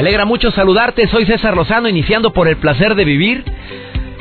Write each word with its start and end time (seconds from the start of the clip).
Alegra 0.00 0.24
mucho 0.24 0.50
saludarte, 0.50 1.06
soy 1.08 1.26
César 1.26 1.54
Lozano, 1.56 1.88
iniciando 1.88 2.32
por 2.32 2.48
el 2.48 2.56
placer 2.56 2.94
de 2.94 3.04
vivir. 3.04 3.44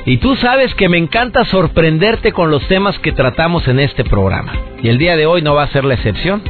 Y 0.05 0.17
tú 0.17 0.35
sabes 0.35 0.73
que 0.75 0.89
me 0.89 0.97
encanta 0.97 1.45
sorprenderte 1.45 2.31
con 2.33 2.51
los 2.51 2.67
temas 2.67 2.99
que 2.99 3.11
tratamos 3.11 3.67
en 3.67 3.79
este 3.79 4.03
programa. 4.03 4.51
Y 4.83 4.89
el 4.89 4.97
día 4.97 5.15
de 5.15 5.25
hoy 5.25 5.41
no 5.41 5.55
va 5.55 5.63
a 5.63 5.71
ser 5.71 5.85
la 5.85 5.93
excepción, 5.93 6.41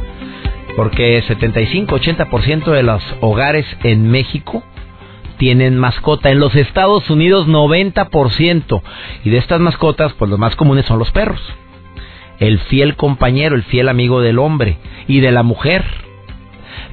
porque 0.76 1.22
75-80% 1.22 2.72
de 2.72 2.82
los 2.82 3.02
hogares 3.20 3.66
en 3.84 4.10
México 4.10 4.64
tienen 5.38 5.78
mascota. 5.78 6.30
En 6.30 6.40
los 6.40 6.54
Estados 6.56 7.08
Unidos 7.08 7.46
90%. 7.46 8.82
Y 9.24 9.30
de 9.30 9.38
estas 9.38 9.60
mascotas, 9.60 10.12
pues 10.14 10.28
los 10.28 10.40
más 10.40 10.56
comunes 10.56 10.86
son 10.86 10.98
los 10.98 11.10
perros. 11.12 11.40
El 12.40 12.58
fiel 12.58 12.96
compañero, 12.96 13.54
el 13.54 13.62
fiel 13.62 13.88
amigo 13.88 14.20
del 14.22 14.40
hombre 14.40 14.78
y 15.06 15.20
de 15.20 15.30
la 15.30 15.44
mujer. 15.44 15.84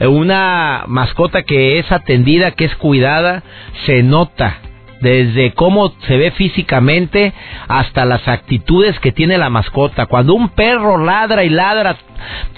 Una 0.02 0.83
mascota 0.88 1.44
que 1.44 1.80
es 1.80 1.92
atendida, 1.92 2.52
que 2.52 2.66
es 2.66 2.75
cuidada, 2.75 3.44
se 3.86 4.03
nota 4.03 4.58
desde 5.02 5.53
cómo 5.53 5.94
se 6.08 6.17
ve 6.17 6.31
físicamente 6.31 7.33
hasta 7.67 8.05
las 8.05 8.28
actitudes 8.28 9.00
que 9.00 9.11
tiene 9.11 9.38
la 9.38 9.50
mascota. 9.50 10.08
Cuando 10.08 10.33
un 10.33 10.50
perro 10.50 10.98
ladra 10.98 11.44
y 11.44 11.50
ladra 11.50 11.98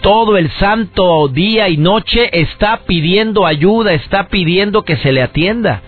todo 0.01 0.37
el 0.37 0.49
santo 0.51 1.27
día 1.27 1.69
y 1.69 1.77
noche, 1.77 2.29
está 2.39 2.81
pidiendo 2.85 3.45
ayuda, 3.45 3.93
está 3.93 4.27
pidiendo 4.27 4.83
que 4.83 4.97
se 4.97 5.11
le 5.11 5.21
atienda. 5.21 5.81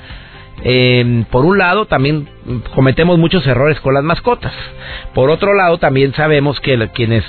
Eh, 0.64 1.24
por 1.32 1.46
un 1.46 1.58
lado, 1.58 1.86
también 1.88 2.28
cometemos 2.76 3.18
muchos 3.18 3.46
errores 3.48 3.80
con 3.80 3.94
las 3.94 4.04
mascotas. 4.04 4.54
Por 5.14 5.30
otro 5.30 5.54
lado, 5.54 5.78
también 5.80 6.14
sabemos 6.14 6.60
que 6.60 6.90
quienes 6.94 7.24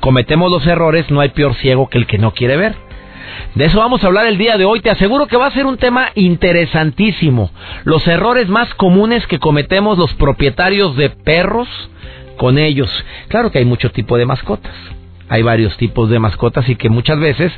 cometemos 0.00 0.50
los 0.50 0.66
errores 0.66 1.10
no 1.10 1.20
hay 1.20 1.30
peor 1.30 1.54
ciego 1.56 1.88
que 1.88 1.98
el 1.98 2.06
que 2.06 2.18
no 2.18 2.32
quiere 2.32 2.56
ver. 2.56 2.86
De 3.54 3.64
eso 3.64 3.78
vamos 3.78 4.02
a 4.02 4.06
hablar 4.06 4.26
el 4.26 4.38
día 4.38 4.56
de 4.56 4.64
hoy. 4.64 4.80
Te 4.80 4.90
aseguro 4.90 5.26
que 5.26 5.36
va 5.36 5.46
a 5.46 5.52
ser 5.52 5.66
un 5.66 5.76
tema 5.76 6.08
interesantísimo. 6.14 7.50
Los 7.84 8.06
errores 8.06 8.48
más 8.48 8.72
comunes 8.74 9.26
que 9.26 9.38
cometemos 9.38 9.98
los 9.98 10.12
propietarios 10.14 10.96
de 10.96 11.10
perros 11.10 11.68
con 12.36 12.58
ellos. 12.58 12.90
Claro 13.28 13.50
que 13.50 13.58
hay 13.58 13.64
mucho 13.64 13.90
tipo 13.90 14.16
de 14.16 14.26
mascotas. 14.26 14.74
Hay 15.28 15.42
varios 15.42 15.76
tipos 15.76 16.08
de 16.08 16.18
mascotas 16.18 16.68
y 16.68 16.76
que 16.76 16.88
muchas 16.88 17.18
veces 17.18 17.52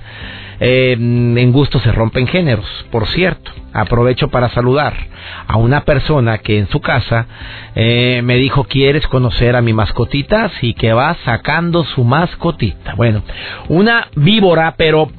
eh, 0.60 0.96
en 0.98 1.52
gusto 1.52 1.78
se 1.80 1.92
rompen 1.92 2.26
géneros. 2.26 2.66
Por 2.90 3.06
cierto, 3.08 3.50
aprovecho 3.72 4.28
para 4.28 4.48
saludar 4.48 4.94
a 5.46 5.56
una 5.56 5.84
persona 5.84 6.38
que 6.38 6.58
en 6.58 6.68
su 6.68 6.80
casa 6.80 7.26
eh, 7.74 8.22
me 8.24 8.36
dijo 8.36 8.64
quieres 8.64 9.06
conocer 9.06 9.54
a 9.54 9.62
mi 9.62 9.72
mascotita 9.72 10.50
y 10.62 10.74
que 10.74 10.92
va 10.92 11.16
sacando 11.24 11.84
su 11.84 12.04
mascotita. 12.04 12.94
Bueno, 12.94 13.22
una 13.68 14.08
víbora, 14.16 14.74
pero 14.76 15.10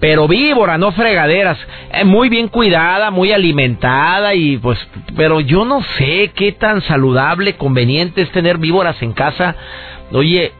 pero 0.00 0.28
víbora, 0.28 0.78
no 0.78 0.92
fregaderas, 0.92 1.58
eh, 1.92 2.04
muy 2.04 2.28
bien 2.28 2.48
cuidada, 2.48 3.10
muy 3.10 3.32
alimentada 3.32 4.34
y 4.34 4.58
pues, 4.58 4.78
pero 5.16 5.40
yo 5.40 5.64
no 5.64 5.82
sé 5.96 6.32
qué 6.34 6.52
tan 6.52 6.82
saludable, 6.82 7.56
conveniente 7.56 8.22
es 8.22 8.30
tener 8.30 8.58
víboras 8.58 9.00
en 9.02 9.12
casa. 9.12 9.56
Oye, 10.12 10.52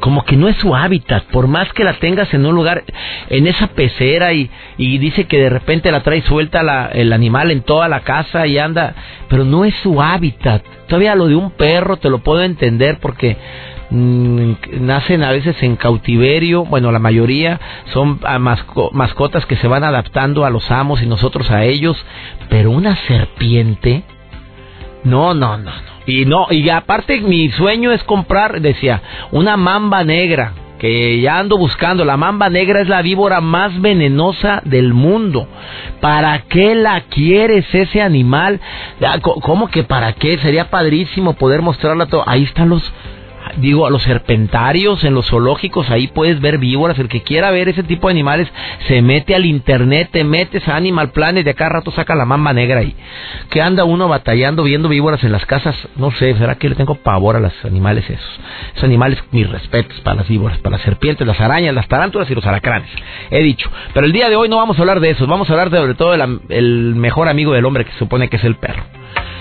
como 0.00 0.24
que 0.24 0.36
no 0.36 0.48
es 0.48 0.56
su 0.56 0.74
hábitat, 0.74 1.24
por 1.24 1.46
más 1.46 1.72
que 1.72 1.84
la 1.84 1.94
tengas 1.94 2.32
en 2.32 2.46
un 2.46 2.54
lugar, 2.54 2.84
en 3.28 3.46
esa 3.46 3.68
pecera 3.68 4.32
y, 4.32 4.50
y 4.78 4.98
dice 4.98 5.24
que 5.24 5.38
de 5.38 5.50
repente 5.50 5.92
la 5.92 6.02
trae 6.02 6.22
suelta 6.22 6.62
la, 6.62 6.88
el 6.92 7.12
animal 7.12 7.50
en 7.50 7.62
toda 7.62 7.88
la 7.88 8.00
casa 8.00 8.46
y 8.46 8.58
anda, 8.58 8.94
pero 9.28 9.44
no 9.44 9.64
es 9.64 9.74
su 9.82 10.00
hábitat. 10.02 10.62
Todavía 10.88 11.14
lo 11.14 11.26
de 11.26 11.36
un 11.36 11.50
perro 11.50 11.96
te 11.98 12.10
lo 12.10 12.18
puedo 12.18 12.42
entender 12.42 12.98
porque 13.00 13.36
nacen 13.94 15.22
a 15.22 15.30
veces 15.30 15.62
en 15.62 15.76
cautiverio, 15.76 16.64
bueno, 16.64 16.90
la 16.90 16.98
mayoría 16.98 17.60
son 17.92 18.18
mascotas 18.92 19.46
que 19.46 19.56
se 19.56 19.68
van 19.68 19.84
adaptando 19.84 20.44
a 20.44 20.50
los 20.50 20.70
amos 20.70 21.00
y 21.00 21.06
nosotros 21.06 21.50
a 21.50 21.64
ellos, 21.64 21.96
pero 22.48 22.72
una 22.72 22.96
serpiente, 22.96 24.02
no, 25.04 25.34
no, 25.34 25.58
no, 25.58 25.70
no. 25.70 25.94
Y 26.06 26.26
no, 26.26 26.48
y 26.50 26.68
aparte 26.68 27.20
mi 27.20 27.48
sueño 27.50 27.92
es 27.92 28.02
comprar, 28.02 28.60
decía, 28.60 29.00
una 29.30 29.56
mamba 29.56 30.02
negra, 30.02 30.52
que 30.78 31.20
ya 31.20 31.38
ando 31.38 31.56
buscando. 31.56 32.04
La 32.04 32.18
mamba 32.18 32.50
negra 32.50 32.82
es 32.82 32.88
la 32.88 33.00
víbora 33.00 33.40
más 33.40 33.80
venenosa 33.80 34.60
del 34.66 34.92
mundo. 34.92 35.48
¿Para 36.00 36.40
qué 36.40 36.74
la 36.74 37.02
quieres 37.02 37.64
ese 37.72 38.02
animal? 38.02 38.60
¿Cómo 39.22 39.68
que 39.68 39.84
para 39.84 40.12
qué? 40.12 40.36
Sería 40.38 40.68
padrísimo 40.68 41.34
poder 41.34 41.62
mostrarla 41.62 42.06
todo. 42.06 42.24
Ahí 42.26 42.42
están 42.42 42.68
los 42.68 42.82
digo, 43.56 43.86
a 43.86 43.90
los 43.90 44.02
serpentarios, 44.02 45.04
en 45.04 45.14
los 45.14 45.26
zoológicos, 45.28 45.90
ahí 45.90 46.08
puedes 46.08 46.40
ver 46.40 46.58
víboras. 46.58 46.98
El 46.98 47.08
que 47.08 47.22
quiera 47.22 47.50
ver 47.50 47.68
ese 47.68 47.82
tipo 47.82 48.08
de 48.08 48.12
animales 48.12 48.48
se 48.88 49.02
mete 49.02 49.34
al 49.34 49.46
internet, 49.46 50.08
te 50.12 50.24
metes 50.24 50.66
a 50.68 50.76
Animal 50.76 51.10
Planet, 51.10 51.44
de 51.44 51.50
acá 51.50 51.68
rato 51.68 51.90
saca 51.90 52.14
la 52.14 52.24
mamba 52.24 52.52
negra 52.52 52.80
ahí. 52.80 52.94
Que 53.50 53.60
anda 53.60 53.84
uno 53.84 54.08
batallando 54.08 54.62
viendo 54.62 54.88
víboras 54.88 55.22
en 55.24 55.32
las 55.32 55.46
casas. 55.46 55.76
No 55.96 56.10
sé, 56.12 56.34
¿será 56.36 56.56
que 56.56 56.68
le 56.68 56.74
tengo 56.74 56.94
pavor 56.96 57.36
a 57.36 57.40
los 57.40 57.64
animales 57.64 58.08
esos? 58.08 58.40
Esos 58.72 58.84
animales, 58.84 59.22
mis 59.30 59.48
respetos 59.48 60.00
para 60.00 60.16
las 60.16 60.28
víboras, 60.28 60.58
para 60.58 60.76
las 60.76 60.84
serpientes, 60.84 61.26
las 61.26 61.40
arañas, 61.40 61.74
las 61.74 61.88
tarántulas 61.88 62.30
y 62.30 62.34
los 62.34 62.46
alacranes. 62.46 62.88
He 63.30 63.42
dicho. 63.42 63.70
Pero 63.92 64.06
el 64.06 64.12
día 64.12 64.28
de 64.28 64.36
hoy 64.36 64.48
no 64.48 64.56
vamos 64.56 64.78
a 64.78 64.82
hablar 64.82 65.00
de 65.00 65.10
eso, 65.10 65.26
vamos 65.26 65.48
a 65.48 65.52
hablar 65.52 65.70
de, 65.70 65.78
sobre 65.78 65.94
todo 65.94 66.12
del 66.12 66.94
mejor 66.94 67.28
amigo 67.28 67.52
del 67.52 67.64
hombre 67.64 67.84
que 67.84 67.92
se 67.92 67.98
supone 67.98 68.28
que 68.28 68.36
es 68.36 68.44
el 68.44 68.56
perro. 68.56 68.84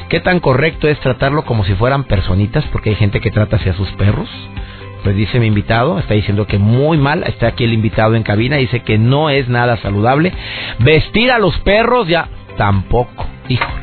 ¿Qué 0.10 0.20
tan 0.20 0.40
correcto 0.40 0.88
es 0.88 1.00
tratarlo 1.00 1.44
como 1.46 1.66
si 1.66 1.74
fueran 1.74 2.04
personitas? 2.04 2.64
Porque 2.72 2.92
hay 2.92 2.96
gente 2.96 3.20
que 3.20 3.32
trata 3.32 3.56
hacia 3.56 3.74
sus 3.74 3.90
perros. 3.94 4.30
Pues 5.04 5.16
dice 5.16 5.40
mi 5.40 5.48
invitado, 5.48 6.00
está 6.00 6.14
diciendo 6.14 6.48
que 6.48 6.58
muy 6.58 6.98
mal, 6.98 7.24
está 7.24 7.48
aquí 7.48 7.66
el 7.66 7.74
invitado 7.74 8.16
en 8.16 8.24
cabina, 8.24 8.56
dice 8.58 8.82
que 8.82 8.98
no 8.98 9.30
es 9.30 9.50
nada 9.50 9.78
saludable. 9.78 10.32
Vestir 10.80 11.32
a 11.32 11.40
los 11.40 11.58
perros 11.60 12.08
ya 12.08 12.30
tampoco. 12.58 13.26
Hijo, 13.50 13.83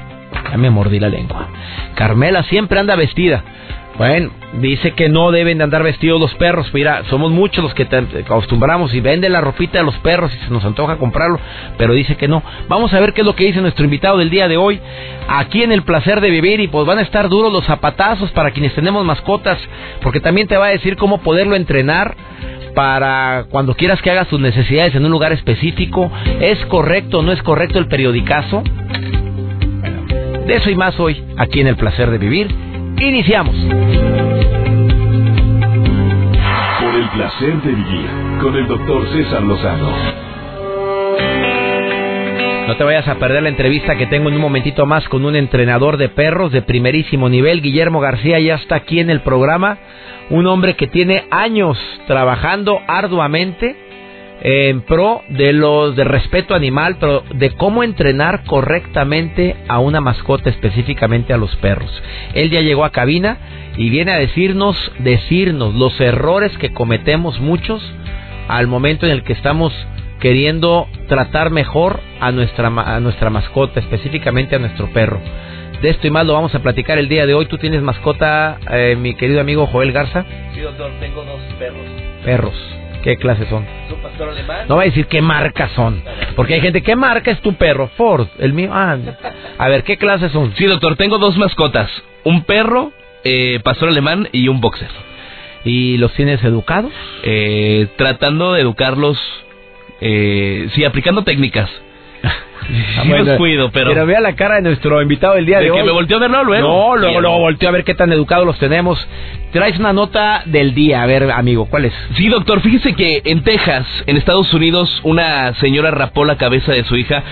ya 0.51 0.57
me 0.57 0.71
mordí 0.71 0.99
la 1.01 1.09
lengua. 1.09 1.49
Carmela 1.95 2.43
siempre 2.45 2.79
anda 2.79 2.97
vestida. 2.97 3.45
Bueno, 4.01 4.31
dice 4.61 4.93
que 4.93 5.11
no 5.11 5.31
deben 5.31 5.59
de 5.59 5.65
andar 5.65 5.83
vestidos 5.83 6.19
los 6.19 6.35
perros. 6.37 6.73
Mira, 6.73 7.03
somos 7.11 7.31
muchos 7.33 7.63
los 7.63 7.75
que 7.75 7.85
te 7.85 7.99
acostumbramos 7.99 8.95
y 8.95 9.01
vende 9.01 9.29
la 9.29 9.43
ropita 9.43 9.79
de 9.79 9.85
los 9.85 9.97
perros 9.99 10.35
y 10.35 10.39
se 10.39 10.51
nos 10.51 10.65
antoja 10.65 10.97
comprarlo, 10.97 11.39
pero 11.77 11.93
dice 11.93 12.17
que 12.17 12.27
no. 12.27 12.43
Vamos 12.67 12.95
a 12.95 13.01
ver 13.01 13.13
qué 13.13 13.21
es 13.21 13.27
lo 13.27 13.37
que 13.37 13.45
dice 13.45 13.61
nuestro 13.61 13.85
invitado 13.85 14.17
del 14.17 14.31
día 14.31 14.49
de 14.49 14.57
hoy, 14.57 14.81
aquí 15.29 15.63
en 15.63 15.71
el 15.71 15.83
placer 15.83 16.23
de 16.23 16.31
vivir 16.31 16.61
y 16.61 16.69
pues 16.69 16.87
van 16.87 16.99
a 16.99 17.03
estar 17.03 17.29
duros 17.29 17.53
los 17.53 17.67
zapatazos 17.67 18.31
para 18.31 18.53
quienes 18.53 18.75
tenemos 18.75 19.05
mascotas, 19.05 19.59
porque 20.01 20.21
también 20.21 20.49
te 20.49 20.57
va 20.57 20.69
a 20.69 20.71
decir 20.71 20.97
cómo 20.97 21.19
poderlo 21.19 21.55
entrenar 21.55 22.17
para 22.75 23.45
cuando 23.51 23.75
quieras 23.75 24.01
que 24.01 24.11
haga 24.11 24.25
sus 24.25 24.41
necesidades 24.41 24.95
en 24.95 25.05
un 25.05 25.11
lugar 25.11 25.33
específico. 25.33 26.11
¿Es 26.41 26.59
correcto 26.67 27.19
o 27.19 27.23
no 27.23 27.33
es 27.33 27.43
correcto 27.43 27.79
el 27.79 27.89
periodicazo? 27.89 28.63
De 30.51 30.57
eso 30.57 30.69
y 30.69 30.75
más 30.75 30.99
hoy, 30.99 31.25
aquí 31.37 31.61
en 31.61 31.69
el 31.69 31.77
placer 31.77 32.11
de 32.11 32.19
vivir 32.19 32.49
Iniciamos. 32.99 33.55
Por 36.81 36.95
el 36.97 37.09
placer 37.11 37.63
de 37.63 37.71
vivir 37.73 38.11
con 38.43 38.57
el 38.57 38.67
doctor 38.67 39.09
César 39.13 39.43
Lozano. 39.43 39.91
No 42.67 42.77
te 42.77 42.85
vayas 42.85 43.07
a 43.07 43.15
perder 43.15 43.45
la 43.45 43.49
entrevista 43.49 43.97
que 43.97 44.07
tengo 44.07 44.29
en 44.29 44.35
un 44.35 44.41
momentito 44.41 44.87
más 44.87 45.09
con 45.09 45.25
un 45.25 45.37
entrenador 45.37 45.97
de 45.97 46.09
perros 46.09 46.51
de 46.51 46.63
primerísimo 46.63 47.29
nivel. 47.29 47.63
Guillermo 47.63 48.01
García 48.01 48.41
ya 48.41 48.57
está 48.57 48.75
aquí 48.75 48.99
en 48.99 49.09
el 49.09 49.21
programa. 49.21 49.79
Un 50.31 50.49
hombre 50.49 50.75
que 50.75 50.89
tiene 50.89 51.27
años 51.31 51.79
trabajando 52.09 52.81
arduamente 52.89 53.77
en 54.41 54.81
pro 54.83 55.23
de 55.29 55.53
los 55.53 55.97
de 55.97 56.05
respeto 56.05 56.55
animal, 56.55 56.97
pero 56.99 57.23
de 57.35 57.51
cómo 57.51 57.83
entrenar 57.83 58.45
correctamente 58.45 59.57
a 59.69 59.79
una 59.79 60.01
mascota, 60.01 60.51
específicamente 60.51 61.33
a 61.33 61.37
los 61.37 61.55
perros. 61.57 61.91
Él 62.35 62.51
ya 62.51 62.61
llegó 62.61 62.85
a 62.85 62.91
cabina 62.91 63.39
y 63.77 63.91
viene 63.91 64.13
a 64.13 64.19
decirnos, 64.19 64.77
decirnos 64.99 65.75
los 65.75 66.01
errores 66.01 66.57
que 66.59 66.73
cometemos 66.73 67.41
muchos 67.41 67.83
al 68.49 68.67
momento 68.67 69.07
en 69.07 69.13
el 69.13 69.23
que 69.23 69.33
estamos 69.33 69.73
queriendo 70.21 70.87
tratar 71.09 71.51
mejor 71.51 72.01
a 72.21 72.33
nuestra 72.33 72.69
a 72.69 73.01
nuestra 73.01 73.31
mascota, 73.31 73.81
específicamente 73.81 74.57
a 74.57 74.59
nuestro 74.59 74.89
perro. 74.89 75.21
De 75.83 75.89
esto 75.89 76.07
y 76.07 76.11
más 76.11 76.27
lo 76.27 76.35
vamos 76.35 76.55
a 76.55 76.59
platicar 76.59 76.99
el 76.99 77.09
día 77.09 77.25
de 77.25 77.33
hoy. 77.33 77.47
¿Tú 77.47 77.57
tienes 77.57 77.81
mascota, 77.81 78.59
eh, 78.71 78.97
mi 78.99 79.15
querido 79.15 79.41
amigo 79.41 79.67
Joel 79.67 79.93
Garza? 79.93 80.27
Sí, 80.55 80.61
doctor, 80.61 80.91
tengo 81.01 81.25
dos 81.25 81.41
perros. 81.59 81.87
Perros 82.23 82.80
¿Qué 83.03 83.17
clases 83.17 83.49
son? 83.49 83.65
Es 83.87 83.93
un 83.93 84.01
pastor 84.03 84.29
alemán. 84.29 84.67
No 84.69 84.77
va 84.77 84.83
a 84.83 84.85
decir 84.85 85.07
qué 85.07 85.23
marcas 85.23 85.73
son. 85.73 86.03
Porque 86.37 86.55
hay 86.55 86.61
gente, 86.61 86.83
¿qué 86.83 86.97
marca 86.97 87.31
es 87.31 87.41
tu 87.41 87.55
perro? 87.55 87.89
Ford. 87.97 88.27
El 88.39 88.53
mío, 88.53 88.71
ah. 88.73 88.97
A 89.59 89.69
ver, 89.69 89.85
¿qué 89.85 89.97
clases 89.97 90.33
son? 90.33 90.55
Sí, 90.57 90.67
doctor, 90.67 90.97
tengo 90.97 91.19
dos 91.19 91.37
mascotas. 91.39 91.91
Un 92.25 92.45
perro, 92.45 92.93
eh, 93.25 93.61
pastor 93.65 93.89
alemán 93.89 94.29
y 94.33 94.49
un 94.49 94.61
boxer. 94.61 94.91
¿Y 95.65 95.97
los 95.97 96.13
tienes 96.13 96.43
educados? 96.45 96.93
Eh, 97.23 97.89
tratando 97.97 98.53
de 98.53 98.63
educarlos, 98.63 99.19
eh, 100.01 100.69
sí, 100.75 100.85
aplicando 100.85 101.23
técnicas. 101.23 101.71
Sí 103.03 103.09
bueno, 103.09 103.25
los 103.25 103.37
cuido, 103.39 103.71
pero... 103.73 103.91
Pero 103.91 104.07
vea 104.07 104.21
la 104.21 104.35
cara 104.35 104.57
de 104.57 104.63
nuestro 104.63 105.01
invitado 105.03 105.35
del 105.35 105.47
día 105.47 105.59
de, 105.59 105.65
de 105.65 105.71
que 105.73 105.81
hoy. 105.81 105.87
me 105.87 105.93
volteó 105.93 106.17
a 106.19 106.21
verlo 106.21 106.45
luego. 106.45 106.69
No, 106.69 106.97
luego, 106.97 107.21
luego 107.21 107.39
volteó 107.39 107.69
a 107.69 107.73
ver 107.73 107.85
qué 107.85 107.95
tan 107.95 108.13
educados 108.13 108.47
los 108.47 108.59
tenemos. 108.59 109.05
Traes 109.53 109.79
una 109.79 109.93
nota 109.93 110.43
del 110.47 110.75
día, 110.75 111.03
a 111.03 111.07
ver, 111.07 111.31
amigo, 111.31 111.67
¿cuál 111.67 111.87
es? 111.87 111.95
Sí, 112.15 112.29
doctor, 112.29 112.61
fíjese 112.61 112.95
que 112.95 113.23
en 113.25 113.43
Texas, 113.43 113.87
en 114.07 114.17
Estados 114.17 114.53
Unidos, 114.55 115.01
una 115.03 115.55
señora 115.55 115.91
rapó 115.91 116.25
la 116.25 116.37
cabeza 116.37 116.73
de 116.73 116.85
su 116.85 116.97
hija 116.97 117.23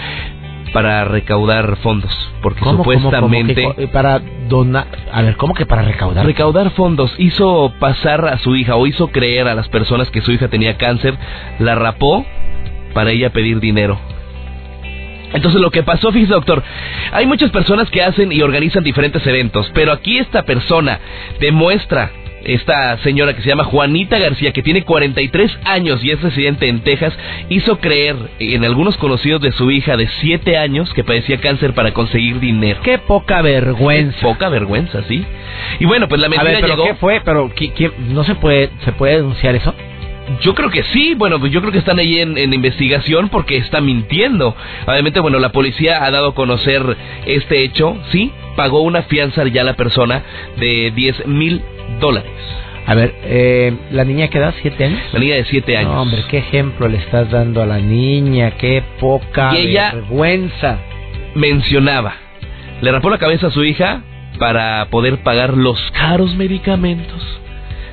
para 0.72 1.04
recaudar 1.04 1.76
fondos, 1.76 2.12
porque 2.42 2.60
¿Cómo, 2.60 2.82
cómo, 2.82 2.84
cómo? 2.84 2.94
supuestamente 3.00 3.54
¿Qué 3.54 3.64
co- 3.64 3.74
eh, 3.78 3.88
para 3.88 4.20
donar, 4.48 4.86
a 5.12 5.22
ver, 5.22 5.36
¿cómo 5.36 5.54
que 5.54 5.64
para 5.64 5.80
recaudar? 5.82 6.26
recaudar 6.26 6.70
fondos 6.72 7.14
hizo 7.18 7.72
pasar 7.78 8.26
a 8.26 8.36
su 8.38 8.54
hija 8.54 8.74
o 8.76 8.86
hizo 8.86 9.08
creer 9.08 9.48
a 9.48 9.54
las 9.54 9.68
personas 9.70 10.10
que 10.10 10.20
su 10.20 10.30
hija 10.32 10.48
tenía 10.48 10.76
cáncer, 10.76 11.14
la 11.58 11.74
rapó 11.74 12.26
para 12.92 13.12
ella 13.12 13.30
pedir 13.30 13.60
dinero. 13.60 13.98
Entonces 15.32 15.60
lo 15.60 15.70
que 15.70 15.82
pasó, 15.82 16.10
fíjese 16.12 16.32
doctor, 16.32 16.62
hay 17.12 17.26
muchas 17.26 17.50
personas 17.50 17.90
que 17.90 18.02
hacen 18.02 18.32
y 18.32 18.40
organizan 18.42 18.82
diferentes 18.84 19.26
eventos, 19.26 19.70
pero 19.74 19.92
aquí 19.92 20.18
esta 20.18 20.44
persona 20.44 20.98
demuestra, 21.40 22.10
esta 22.44 22.96
señora 22.98 23.34
que 23.34 23.42
se 23.42 23.48
llama 23.48 23.64
Juanita 23.64 24.18
García, 24.18 24.52
que 24.52 24.62
tiene 24.62 24.84
43 24.84 25.58
años 25.64 26.02
y 26.02 26.12
es 26.12 26.20
residente 26.22 26.68
en 26.68 26.80
Texas, 26.80 27.12
hizo 27.50 27.78
creer 27.78 28.16
en 28.38 28.64
algunos 28.64 28.96
conocidos 28.96 29.42
de 29.42 29.52
su 29.52 29.70
hija 29.70 29.96
de 29.96 30.08
7 30.20 30.56
años 30.56 30.92
que 30.94 31.04
padecía 31.04 31.38
cáncer 31.40 31.74
para 31.74 31.92
conseguir 31.92 32.40
dinero. 32.40 32.80
Qué 32.82 32.98
poca 32.98 33.42
vergüenza. 33.42 34.20
Poca 34.22 34.48
vergüenza, 34.48 35.02
¿sí? 35.08 35.24
Y 35.80 35.84
bueno, 35.84 36.08
pues 36.08 36.20
la 36.20 36.28
A 36.28 36.30
mentira 36.30 36.50
ver, 36.52 36.60
pero 36.62 36.74
llegó... 36.74 36.84
¿qué 36.86 36.94
fue? 36.94 37.20
Pero 37.24 37.50
¿qui- 37.54 37.72
quién- 37.74 37.92
no 38.14 38.24
se 38.24 38.34
puede 38.34 38.70
se 38.84 38.92
puede 38.92 39.16
denunciar 39.16 39.54
eso? 39.54 39.74
Yo 40.42 40.54
creo 40.54 40.70
que 40.70 40.82
sí, 40.84 41.14
bueno, 41.14 41.38
pues 41.40 41.52
yo 41.52 41.60
creo 41.60 41.72
que 41.72 41.78
están 41.78 41.98
ahí 41.98 42.18
en, 42.18 42.36
en 42.38 42.52
investigación 42.52 43.28
porque 43.28 43.56
está 43.56 43.80
mintiendo. 43.80 44.54
Obviamente, 44.86 45.20
bueno, 45.20 45.38
la 45.38 45.50
policía 45.52 46.04
ha 46.04 46.10
dado 46.10 46.28
a 46.28 46.34
conocer 46.34 46.82
este 47.26 47.62
hecho, 47.64 47.96
sí, 48.12 48.32
pagó 48.56 48.80
una 48.82 49.02
fianza 49.02 49.44
ya 49.48 49.62
a 49.62 49.64
la 49.64 49.74
persona 49.74 50.22
de 50.58 50.92
10 50.94 51.26
mil 51.26 51.62
dólares. 52.00 52.30
A 52.86 52.94
ver, 52.94 53.14
eh, 53.24 53.74
la 53.90 54.04
niña 54.04 54.28
que 54.28 54.38
da 54.38 54.52
siete 54.62 54.84
años. 54.84 55.00
La 55.12 55.20
niña 55.20 55.34
de 55.34 55.44
7 55.44 55.76
años. 55.76 55.92
No, 55.92 56.02
hombre, 56.02 56.24
qué 56.30 56.38
ejemplo 56.38 56.88
le 56.88 56.96
estás 56.98 57.30
dando 57.30 57.60
a 57.62 57.66
la 57.66 57.78
niña, 57.78 58.52
qué 58.52 58.82
poca 58.98 59.52
Y 59.54 59.68
ella- 59.68 59.92
vergüenza. 59.94 60.78
Mencionaba, 61.34 62.14
le 62.80 62.90
rapó 62.90 63.10
la 63.10 63.18
cabeza 63.18 63.48
a 63.48 63.50
su 63.50 63.62
hija 63.64 64.02
para 64.38 64.86
poder 64.86 65.18
pagar 65.18 65.54
los 65.54 65.78
caros 65.92 66.34
medicamentos. 66.36 67.22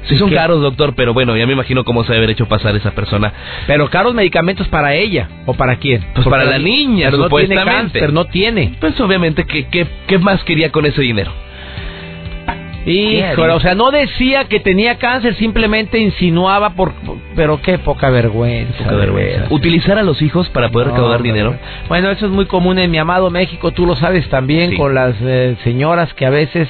Sí 0.07 0.15
¿Y 0.15 0.17
son 0.17 0.29
caros, 0.31 0.61
doctor, 0.61 0.93
pero 0.95 1.13
bueno, 1.13 1.35
ya 1.35 1.47
me 1.47 1.53
imagino 1.53 1.83
cómo 1.83 2.03
se 2.03 2.09
debe 2.13 2.17
haber 2.25 2.29
hecho 2.31 2.47
pasar 2.47 2.75
esa 2.75 2.91
persona. 2.91 3.33
Pero 3.67 3.89
caros 3.89 4.13
medicamentos 4.13 4.67
para 4.67 4.93
ella 4.93 5.27
o 5.45 5.53
para 5.53 5.77
quién? 5.77 6.03
Pues 6.13 6.27
para 6.27 6.45
la 6.45 6.59
niña, 6.59 7.07
pero 7.09 7.17
no 7.23 7.29
tiene 7.29 7.45
supuestamente. 7.55 7.99
cáncer, 7.99 8.13
no 8.13 8.25
tiene. 8.25 8.73
Pues 8.79 8.99
obviamente, 9.01 9.45
¿qué, 9.45 9.65
qué, 9.67 9.87
qué 10.07 10.19
más 10.19 10.43
quería 10.43 10.71
con 10.71 10.85
ese 10.85 11.01
dinero? 11.01 11.31
Híjole, 12.85 13.53
o 13.53 13.59
sea, 13.59 13.73
no 13.73 13.89
decía 13.89 14.45
que 14.45 14.59
tenía 14.59 14.99
cáncer, 14.99 15.33
simplemente 15.37 15.97
insinuaba 15.97 16.75
por... 16.75 16.93
Pero 17.35 17.59
qué 17.59 17.79
poca 17.79 18.11
vergüenza. 18.11 18.83
Poca 18.83 18.95
vergüenza. 18.95 19.47
Utilizar 19.49 19.97
a 19.97 20.03
los 20.03 20.21
hijos 20.21 20.47
para 20.49 20.69
poder 20.69 20.89
No, 20.89 20.93
recaudar 20.93 21.23
dinero. 21.23 21.55
Bueno, 21.89 22.11
eso 22.11 22.27
es 22.27 22.31
muy 22.31 22.45
común 22.45 22.77
en 22.77 22.91
mi 22.91 22.99
amado 22.99 23.31
México, 23.31 23.71
tú 23.71 23.87
lo 23.87 23.95
sabes 23.95 24.29
también 24.29 24.69
Sí. 24.69 24.77
con 24.77 24.93
las 24.93 25.15
eh, 25.19 25.55
señoras 25.63 26.13
que 26.13 26.27
a 26.27 26.29
veces 26.29 26.69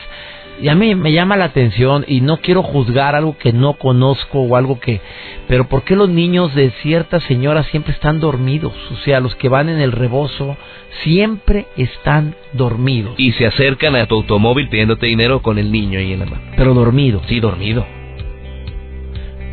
y 0.61 0.69
a 0.69 0.75
mí 0.75 0.95
me 0.95 1.11
llama 1.11 1.35
la 1.35 1.45
atención 1.45 2.05
y 2.07 2.21
no 2.21 2.37
quiero 2.37 2.63
juzgar 2.63 3.15
algo 3.15 3.37
que 3.37 3.51
no 3.51 3.73
conozco 3.73 4.39
o 4.39 4.55
algo 4.55 4.79
que 4.79 5.01
pero 5.47 5.67
¿por 5.67 5.83
qué 5.83 5.95
los 5.95 6.09
niños 6.09 6.55
de 6.55 6.71
ciertas 6.81 7.23
señoras 7.23 7.67
siempre 7.67 7.93
están 7.93 8.19
dormidos? 8.19 8.73
O 8.91 8.95
sea, 9.03 9.19
los 9.19 9.35
que 9.35 9.49
van 9.49 9.69
en 9.69 9.79
el 9.79 9.91
rebozo 9.91 10.57
siempre 11.03 11.67
están 11.77 12.35
dormidos, 12.53 13.15
Y 13.17 13.33
se 13.33 13.45
acercan 13.45 13.95
a 13.95 14.05
tu 14.07 14.15
automóvil 14.15 14.69
pidiéndote 14.69 15.05
dinero 15.07 15.41
con 15.41 15.57
el 15.57 15.71
niño 15.71 15.99
ahí 15.99 16.13
en 16.13 16.19
la 16.19 16.25
mano. 16.25 16.41
pero 16.55 16.73
dormidos. 16.73 17.23
Sí, 17.27 17.39
dormido. 17.39 17.85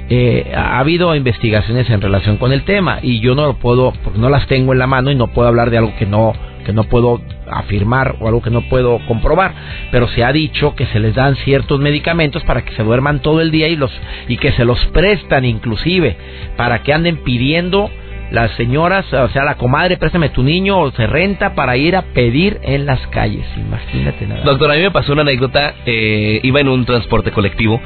Eh, 0.09 0.53
ha 0.55 0.79
habido 0.79 1.15
investigaciones 1.15 1.89
en 1.89 2.01
relación 2.01 2.37
con 2.37 2.53
el 2.53 2.65
tema 2.65 2.99
y 3.03 3.21
yo 3.21 3.35
no 3.35 3.47
lo 3.47 3.55
puedo, 3.55 3.93
porque 4.05 4.19
no 4.19 4.29
las 4.29 4.47
tengo 4.47 4.73
en 4.73 4.79
la 4.79 4.87
mano 4.87 5.11
y 5.11 5.15
no 5.15 5.29
puedo 5.29 5.49
hablar 5.49 5.71
de 5.71 5.79
algo 5.79 5.95
que 5.99 6.07
no 6.07 6.35
que 6.63 6.73
no 6.73 6.85
puedo 6.85 7.21
afirmar 7.51 8.17
o 8.21 8.29
algo 8.29 8.43
que 8.43 8.51
no 8.51 8.63
puedo 8.69 8.99
comprobar, 9.07 9.53
pero 9.91 10.09
se 10.09 10.25
ha 10.25 10.33
dicho 10.33 10.75
que 10.75 10.87
se 10.87 11.01
les 11.01 11.15
dan 11.15 11.37
ciertos 11.37 11.81
medicamentos 11.81 12.43
para 12.45 12.65
que 12.65 12.75
se 12.75 12.83
duerman 12.83 13.21
todo 13.21 13.41
el 13.41 13.51
día 13.51 13.69
y 13.69 13.77
los 13.77 13.93
y 14.29 14.37
que 14.37 14.53
se 14.53 14.65
los 14.65 14.85
prestan 14.87 15.45
inclusive 15.45 16.17
para 16.57 16.83
que 16.83 16.93
anden 16.93 17.19
pidiendo 17.19 17.91
las 18.31 18.51
señoras, 18.53 19.13
o 19.13 19.29
sea, 19.29 19.45
la 19.45 19.57
comadre, 19.57 19.99
préstame 19.99 20.31
tu 20.31 20.43
niño 20.43 20.81
o 20.81 20.91
se 20.93 21.07
renta 21.07 21.55
para 21.55 21.77
ir 21.77 21.95
a 21.95 22.01
pedir 22.03 22.59
en 22.63 22.87
las 22.87 23.07
calles. 23.09 23.45
Imagínate 23.59 24.27
nada. 24.27 24.43
Doctor, 24.43 24.71
a 24.71 24.75
mí 24.75 24.81
me 24.81 24.91
pasó 24.91 25.13
una 25.13 25.21
anécdota. 25.21 25.75
eh, 25.85 26.41
iba 26.43 26.61
en 26.61 26.69
un 26.69 26.87
transporte 26.87 27.31
colectivo. 27.31 27.79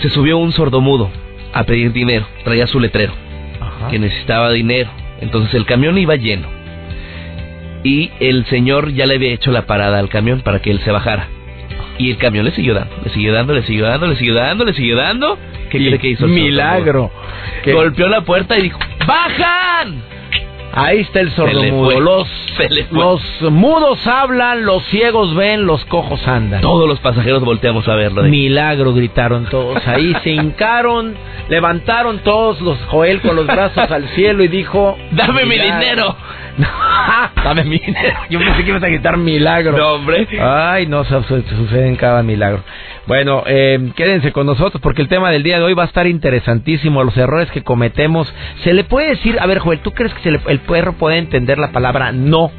Se 0.00 0.08
subió 0.08 0.38
un 0.38 0.52
sordomudo 0.52 1.10
a 1.52 1.64
pedir 1.64 1.92
dinero. 1.92 2.26
Traía 2.42 2.66
su 2.66 2.80
letrero. 2.80 3.12
Ajá. 3.60 3.88
Que 3.90 3.98
necesitaba 3.98 4.50
dinero. 4.50 4.88
Entonces 5.20 5.52
el 5.54 5.66
camión 5.66 5.98
iba 5.98 6.16
lleno. 6.16 6.48
Y 7.82 8.10
el 8.20 8.44
señor 8.46 8.92
ya 8.92 9.06
le 9.06 9.14
había 9.14 9.32
hecho 9.32 9.50
la 9.50 9.66
parada 9.66 9.98
al 9.98 10.08
camión 10.08 10.42
para 10.42 10.60
que 10.60 10.70
él 10.70 10.80
se 10.80 10.90
bajara. 10.90 11.28
Y 11.98 12.10
el 12.10 12.16
camión 12.16 12.44
le 12.44 12.52
siguió 12.52 12.74
dando, 12.74 12.94
le 13.04 13.10
siguió 13.10 13.32
dando, 13.32 13.52
le 13.52 13.62
siguió 13.62 13.86
dando, 13.86 14.06
le 14.06 14.16
siguió 14.16 14.34
dando, 14.34 14.64
le 14.64 14.72
siguió 14.74 14.96
dando. 14.96 15.38
¿Qué 15.70 15.78
cree 15.78 15.98
que 15.98 16.08
hizo? 16.08 16.24
el 16.24 16.30
Milagro. 16.32 17.10
Golpeó 17.64 18.08
la 18.08 18.22
puerta 18.22 18.58
y 18.58 18.62
dijo, 18.62 18.78
¡Bajan! 19.06 20.02
Ahí 20.72 21.00
está 21.00 21.20
el 21.20 21.30
sordomudo. 21.32 22.00
Los, 22.00 22.28
los 22.90 23.50
mudos 23.50 24.06
hablan, 24.06 24.64
los 24.64 24.84
ciegos 24.86 25.34
ven, 25.34 25.66
los 25.66 25.84
cojos 25.86 26.26
andan. 26.28 26.60
Todos 26.60 26.88
los 26.88 27.00
pasajeros 27.00 27.42
volteamos 27.44 27.88
a 27.88 27.94
verlo. 27.94 28.22
Milagro 28.22 28.92
gritaron 28.94 29.46
todos. 29.46 29.86
Ahí 29.88 30.14
se 30.22 30.30
hincaron, 30.30 31.14
levantaron 31.48 32.18
todos 32.20 32.60
los 32.60 32.78
Joel 32.86 33.20
con 33.20 33.36
los 33.36 33.46
brazos 33.46 33.90
al 33.90 34.08
cielo 34.10 34.44
y 34.44 34.48
dijo: 34.48 34.96
¡Dame 35.12 35.44
mi 35.44 35.56
dinero! 35.58 36.16
Dame 37.44 37.64
mi 37.64 37.78
dinero. 37.78 38.18
Yo 38.28 38.38
pensé 38.38 38.62
que 38.64 38.70
ibas 38.70 38.82
a 38.82 38.88
gritar 38.88 39.16
milagro. 39.16 39.76
No, 39.76 39.92
hombre. 39.94 40.26
Ay, 40.40 40.86
no, 40.86 41.04
su- 41.04 41.22
su- 41.24 41.42
sucede 41.42 41.88
en 41.88 41.96
cada 41.96 42.22
milagro. 42.22 42.62
Bueno, 43.06 43.42
eh, 43.46 43.92
quédense 43.96 44.30
con 44.32 44.46
nosotros 44.46 44.80
porque 44.82 45.02
el 45.02 45.08
tema 45.08 45.30
del 45.30 45.42
día 45.42 45.58
de 45.58 45.64
hoy 45.64 45.74
va 45.74 45.84
a 45.84 45.86
estar 45.86 46.06
interesantísimo. 46.06 47.02
Los 47.02 47.16
errores 47.16 47.50
que 47.50 47.62
cometemos. 47.64 48.32
Se 48.62 48.72
le 48.72 48.84
puede 48.84 49.08
decir, 49.10 49.38
a 49.40 49.46
ver, 49.46 49.58
Joel, 49.58 49.80
¿tú 49.80 49.92
crees 49.92 50.12
que 50.14 50.22
se 50.22 50.30
le- 50.30 50.40
el 50.46 50.60
perro 50.60 50.92
puede 50.94 51.18
entender 51.18 51.58
la 51.58 51.72
palabra 51.72 52.12
no? 52.12 52.50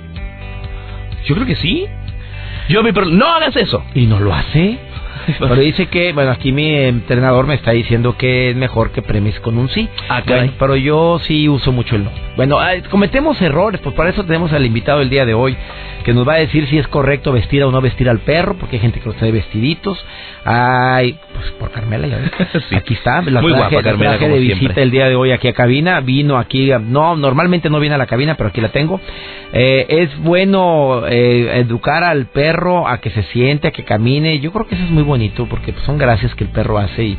Yo 1.26 1.36
creo 1.36 1.48
que 1.48 1.56
sí. 1.56 1.86
Yo 2.70 2.84
mi 2.84 2.92
perro, 2.92 3.06
no 3.08 3.28
hagas 3.28 3.56
eso. 3.56 3.84
¿Y 3.94 4.06
no 4.08 4.20
lo 4.20 4.34
hace? 4.34 4.80
Pero 5.40 5.56
dice 5.56 5.88
que, 5.88 6.14
bueno, 6.14 6.32
aquí 6.32 6.52
mi 6.52 6.76
entrenador 6.76 7.48
me 7.48 7.56
está 7.56 7.72
diciendo 7.72 8.18
que 8.18 8.52
es 8.52 8.56
mejor 8.56 8.92
que 8.92 9.02
premies 9.02 9.40
con 9.40 9.58
un 9.58 9.70
sí. 9.70 9.88
Ah. 10.10 10.24
Bueno, 10.26 10.54
pero 10.60 10.76
yo 10.76 11.20
sí 11.20 11.48
uso 11.50 11.72
mucho 11.72 11.96
el 11.96 12.04
no. 12.06 12.12
Bueno, 12.36 12.58
cometemos 12.90 13.42
errores, 13.42 13.82
pues 13.82 13.96
para 13.96 14.10
eso 14.10 14.24
tenemos 14.24 14.52
al 14.54 14.66
invitado 14.66 15.02
el 15.02 15.10
día 15.10 15.26
de 15.26 15.34
hoy, 15.34 15.56
que 16.04 16.14
nos 16.14 16.28
va 16.28 16.34
a 16.34 16.38
decir 16.38 16.68
si 16.68 16.78
es 16.78 16.88
correcto 16.88 17.32
vestir 17.32 17.64
o 17.64 17.72
no 17.72 17.82
vestir 17.82 18.10
al 18.10 18.20
perro, 18.20 18.56
porque 18.56 18.78
hay 18.78 18.82
gente 18.82 19.00
que 19.00 19.08
los 19.08 19.16
trae 19.18 19.32
vestiditos. 19.32 20.04
Ay, 20.44 21.18
pues 21.34 21.52
por 21.60 21.72
Carmela, 21.72 22.08
ya 22.08 22.18
ves. 22.18 22.32
Sí. 22.70 22.76
Aquí 22.76 22.94
está, 22.94 23.22
la 23.22 23.42
Muy 23.42 23.52
traje, 23.52 23.70
guapa 23.70 23.76
la 23.76 23.84
Carmela, 23.84 24.12
traje 24.12 24.26
como 24.26 24.36
de 24.36 24.46
siempre. 24.46 24.68
visita 24.68 24.82
el 24.82 24.92
día 24.92 25.08
de 25.08 25.16
hoy 25.16 25.32
aquí 25.32 25.48
a 25.48 25.54
cabina. 25.54 26.00
Vino 26.00 26.38
aquí, 26.38 26.72
no, 26.82 27.16
normalmente 27.16 27.70
no 27.70 27.80
viene 27.80 27.96
a 27.96 27.98
la 27.98 28.08
cabina, 28.08 28.36
pero 28.36 28.50
aquí 28.50 28.62
la 28.62 28.70
tengo. 28.70 29.00
Eh, 29.54 29.86
es 29.90 30.18
bueno 30.20 31.04
eh, 31.08 31.60
educar 31.60 32.04
al 32.04 32.28
perro 32.28 32.88
a 32.88 33.00
que 33.00 33.10
se 33.10 33.24
siente, 33.24 33.68
a 33.68 33.72
que 33.72 33.84
camine. 33.84 34.40
Yo 34.40 34.52
creo 34.52 34.68
que 34.68 34.76
eso 34.76 34.84
es 34.84 34.90
muy 34.92 35.04
bonito 35.12 35.46
porque 35.48 35.72
pues, 35.74 35.86
son 35.86 35.98
gracias 35.98 36.34
que 36.36 36.44
el 36.44 36.50
perro 36.50 36.78
hace 36.80 37.04
y, 37.04 37.18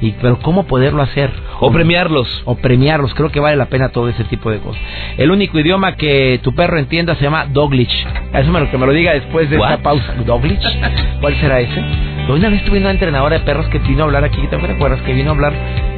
y 0.00 0.12
pero 0.20 0.38
cómo 0.40 0.64
poderlo 0.66 1.02
hacer 1.02 1.30
O 1.60 1.70
premiarlos. 1.70 2.42
o 2.44 2.56
premiarlos. 2.56 3.14
Creo 3.14 3.30
que 3.30 3.40
vale 3.40 3.56
la 3.56 3.66
pena 3.66 3.90
todo 3.90 4.08
ese 4.08 4.24
tipo 4.24 4.50
de 4.50 4.58
cosas. 4.58 4.80
El 5.16 5.30
único 5.30 5.58
idioma 5.58 5.96
que 5.96 6.40
tu 6.42 6.54
perro 6.54 6.78
entienda 6.78 7.14
se 7.16 7.22
llama 7.22 7.46
Doglich. 7.46 7.94
Eso 8.34 8.50
me 8.50 8.60
lo 8.60 8.70
que 8.70 8.78
me 8.78 8.86
lo 8.86 8.92
diga 8.92 9.12
después 9.12 9.48
de 9.48 9.58
What? 9.58 9.70
esta 9.70 9.82
pausa. 9.82 10.14
Doglich. 10.26 10.62
¿Cuál 11.20 11.34
será 11.36 11.60
ese? 11.60 11.82
Una 12.28 12.48
vez 12.48 12.64
tuve 12.64 12.78
una 12.78 12.90
entrenadora 12.90 13.38
de 13.38 13.44
perros 13.44 13.66
que 13.68 13.78
vino 13.78 14.02
a 14.02 14.06
hablar 14.06 14.24
aquí. 14.24 14.40
¿Te 14.48 14.56
acuerdas 14.56 15.00
que 15.02 15.12
vino 15.12 15.30
a 15.30 15.34
hablar 15.34 15.52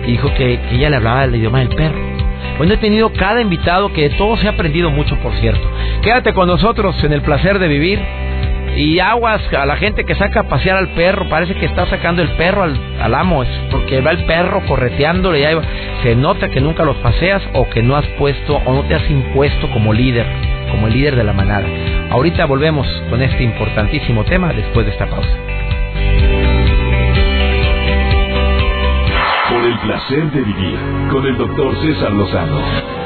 y 0.06 0.10
dijo 0.12 0.28
que, 0.34 0.58
que 0.68 0.76
ella 0.76 0.90
le 0.90 0.96
hablaba 0.96 1.24
el 1.24 1.34
idioma 1.36 1.60
del 1.60 1.68
perro? 1.68 1.98
Bueno, 2.58 2.74
he 2.74 2.78
tenido 2.78 3.12
cada 3.12 3.40
invitado 3.40 3.92
que 3.92 4.08
de 4.08 4.16
todo 4.16 4.36
se 4.36 4.46
ha 4.46 4.50
aprendido 4.52 4.90
mucho, 4.90 5.16
por 5.18 5.32
cierto. 5.34 5.60
Quédate 6.02 6.32
con 6.32 6.48
nosotros 6.48 7.02
en 7.04 7.12
el 7.12 7.20
placer 7.22 7.58
de 7.58 7.68
vivir. 7.68 8.00
Y 8.76 9.00
aguas 9.00 9.40
a 9.54 9.64
la 9.64 9.76
gente 9.76 10.04
que 10.04 10.14
saca 10.14 10.40
a 10.40 10.48
pasear 10.48 10.76
al 10.76 10.88
perro, 10.88 11.26
parece 11.30 11.54
que 11.54 11.64
está 11.64 11.86
sacando 11.86 12.20
el 12.20 12.28
perro 12.36 12.62
al, 12.62 12.78
al 13.00 13.14
amo, 13.14 13.42
es 13.42 13.48
porque 13.70 14.02
va 14.02 14.10
el 14.10 14.24
perro 14.26 14.60
correteándole, 14.66 15.40
ya 15.40 15.50
se 16.02 16.14
nota 16.14 16.50
que 16.50 16.60
nunca 16.60 16.84
los 16.84 16.96
paseas 16.96 17.42
o 17.54 17.70
que 17.70 17.82
no 17.82 17.96
has 17.96 18.06
puesto 18.18 18.56
o 18.66 18.74
no 18.74 18.82
te 18.82 18.94
has 18.94 19.10
impuesto 19.10 19.70
como 19.70 19.94
líder, 19.94 20.26
como 20.70 20.88
el 20.88 20.92
líder 20.92 21.16
de 21.16 21.24
la 21.24 21.32
manada. 21.32 21.66
Ahorita 22.10 22.44
volvemos 22.44 22.86
con 23.08 23.22
este 23.22 23.42
importantísimo 23.44 24.24
tema 24.24 24.52
después 24.52 24.84
de 24.84 24.92
esta 24.92 25.06
pausa. 25.06 25.36
Por 29.48 29.64
el 29.64 29.78
placer 29.78 30.30
de 30.32 30.42
vivir 30.42 30.78
con 31.10 31.26
el 31.26 31.36
doctor 31.38 31.74
César 31.80 32.12
Lozano. 32.12 33.05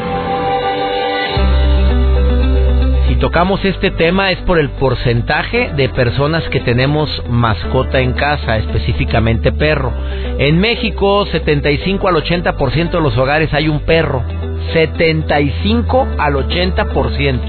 Tocamos 3.21 3.63
este 3.67 3.91
tema 3.91 4.33
es 4.33 4.39
por 4.39 4.59
el 4.59 4.71
porcentaje 4.71 5.71
de 5.77 5.91
personas 5.91 6.43
que 6.49 6.59
tenemos 6.61 7.23
mascota 7.29 8.01
en 8.01 8.15
casa, 8.15 8.57
específicamente 8.57 9.53
perro. 9.53 9.93
En 10.39 10.59
México, 10.59 11.27
75 11.27 12.09
al 12.09 12.17
80% 12.17 12.91
de 12.91 13.01
los 13.01 13.17
hogares 13.19 13.53
hay 13.53 13.69
un 13.69 13.81
perro. 13.81 14.25
75 14.73 16.09
al 16.19 16.35
80%. 16.35 17.41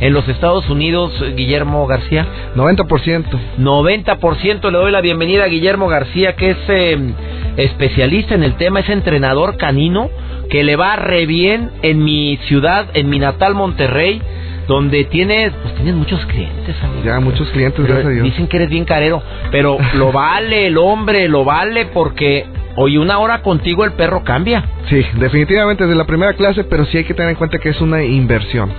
En 0.00 0.12
los 0.12 0.28
Estados 0.28 0.70
Unidos, 0.70 1.12
Guillermo 1.34 1.86
García. 1.88 2.26
90%. 2.54 3.26
90%. 3.58 4.70
Le 4.70 4.78
doy 4.78 4.92
la 4.92 5.00
bienvenida 5.00 5.44
a 5.44 5.48
Guillermo 5.48 5.88
García, 5.88 6.36
que 6.36 6.50
es 6.50 6.58
em, 6.68 7.14
especialista 7.56 8.34
en 8.34 8.44
el 8.44 8.54
tema, 8.54 8.80
es 8.80 8.88
entrenador 8.88 9.56
canino, 9.56 10.08
que 10.50 10.62
le 10.62 10.76
va 10.76 10.94
re 10.94 11.26
bien 11.26 11.72
en 11.82 12.04
mi 12.04 12.38
ciudad, 12.46 12.86
en 12.94 13.08
mi 13.08 13.18
natal 13.18 13.54
Monterrey 13.54 14.22
donde 14.66 15.04
tienes, 15.04 15.52
pues 15.62 15.74
tienes 15.74 15.94
muchos 15.94 16.24
clientes, 16.26 16.76
amigo. 16.82 17.04
Ya, 17.04 17.20
muchos 17.20 17.48
clientes, 17.50 17.84
gracias 17.84 18.06
a 18.06 18.10
Dios. 18.10 18.24
Dicen 18.24 18.48
que 18.48 18.56
eres 18.56 18.68
bien 18.68 18.84
carero, 18.84 19.22
pero 19.50 19.78
lo 19.94 20.12
vale 20.12 20.66
el 20.66 20.78
hombre, 20.78 21.28
lo 21.28 21.44
vale 21.44 21.86
porque 21.86 22.46
hoy 22.76 22.98
una 22.98 23.18
hora 23.18 23.42
contigo 23.42 23.84
el 23.84 23.92
perro 23.92 24.24
cambia. 24.24 24.64
Sí, 24.88 25.04
definitivamente 25.18 25.84
desde 25.84 25.96
la 25.96 26.06
primera 26.06 26.34
clase, 26.34 26.64
pero 26.64 26.84
sí 26.86 26.98
hay 26.98 27.04
que 27.04 27.14
tener 27.14 27.30
en 27.30 27.36
cuenta 27.36 27.58
que 27.58 27.70
es 27.70 27.80
una 27.80 28.02
inversión. 28.02 28.70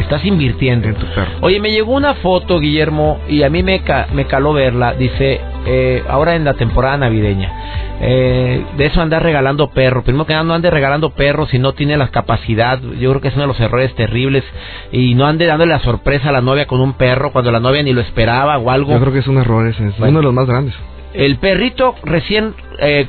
Estás 0.00 0.24
invirtiendo 0.24 0.88
en 0.88 0.94
tu 0.94 1.06
perro. 1.06 1.30
Oye, 1.40 1.60
me 1.60 1.70
llegó 1.70 1.94
una 1.94 2.14
foto, 2.14 2.58
Guillermo, 2.60 3.20
y 3.28 3.42
a 3.42 3.50
mí 3.50 3.62
me, 3.62 3.82
me 4.12 4.26
caló 4.26 4.52
verla. 4.52 4.94
Dice, 4.94 5.40
eh, 5.66 6.02
ahora 6.08 6.34
en 6.36 6.44
la 6.44 6.54
temporada 6.54 6.96
navideña, 6.98 7.52
eh, 8.00 8.64
de 8.76 8.86
eso 8.86 9.00
andar 9.00 9.22
regalando 9.22 9.70
perros. 9.70 10.04
Primero 10.04 10.26
que 10.26 10.32
nada, 10.32 10.44
no 10.44 10.54
ande 10.54 10.70
regalando 10.70 11.10
perros 11.10 11.48
si 11.50 11.58
no 11.58 11.72
tiene 11.72 11.96
la 11.96 12.08
capacidad. 12.08 12.80
Yo 12.80 13.10
creo 13.10 13.20
que 13.20 13.28
es 13.28 13.34
uno 13.34 13.42
de 13.42 13.48
los 13.48 13.60
errores 13.60 13.94
terribles. 13.94 14.44
Y 14.92 15.14
no 15.14 15.26
ande 15.26 15.46
dándole 15.46 15.72
la 15.72 15.80
sorpresa 15.80 16.28
a 16.28 16.32
la 16.32 16.40
novia 16.40 16.66
con 16.66 16.80
un 16.80 16.94
perro 16.94 17.32
cuando 17.32 17.50
la 17.50 17.60
novia 17.60 17.82
ni 17.82 17.92
lo 17.92 18.00
esperaba 18.00 18.58
o 18.58 18.70
algo. 18.70 18.92
Yo 18.92 19.00
creo 19.00 19.12
que 19.12 19.20
es 19.20 19.28
un 19.28 19.38
error 19.38 19.66
ese, 19.66 19.88
es 19.88 19.98
uno 19.98 20.18
de 20.18 20.24
los 20.24 20.34
más 20.34 20.46
grandes. 20.46 20.74
El 21.14 21.36
perrito 21.36 21.94
recién 22.02 22.54
eh, 22.80 23.08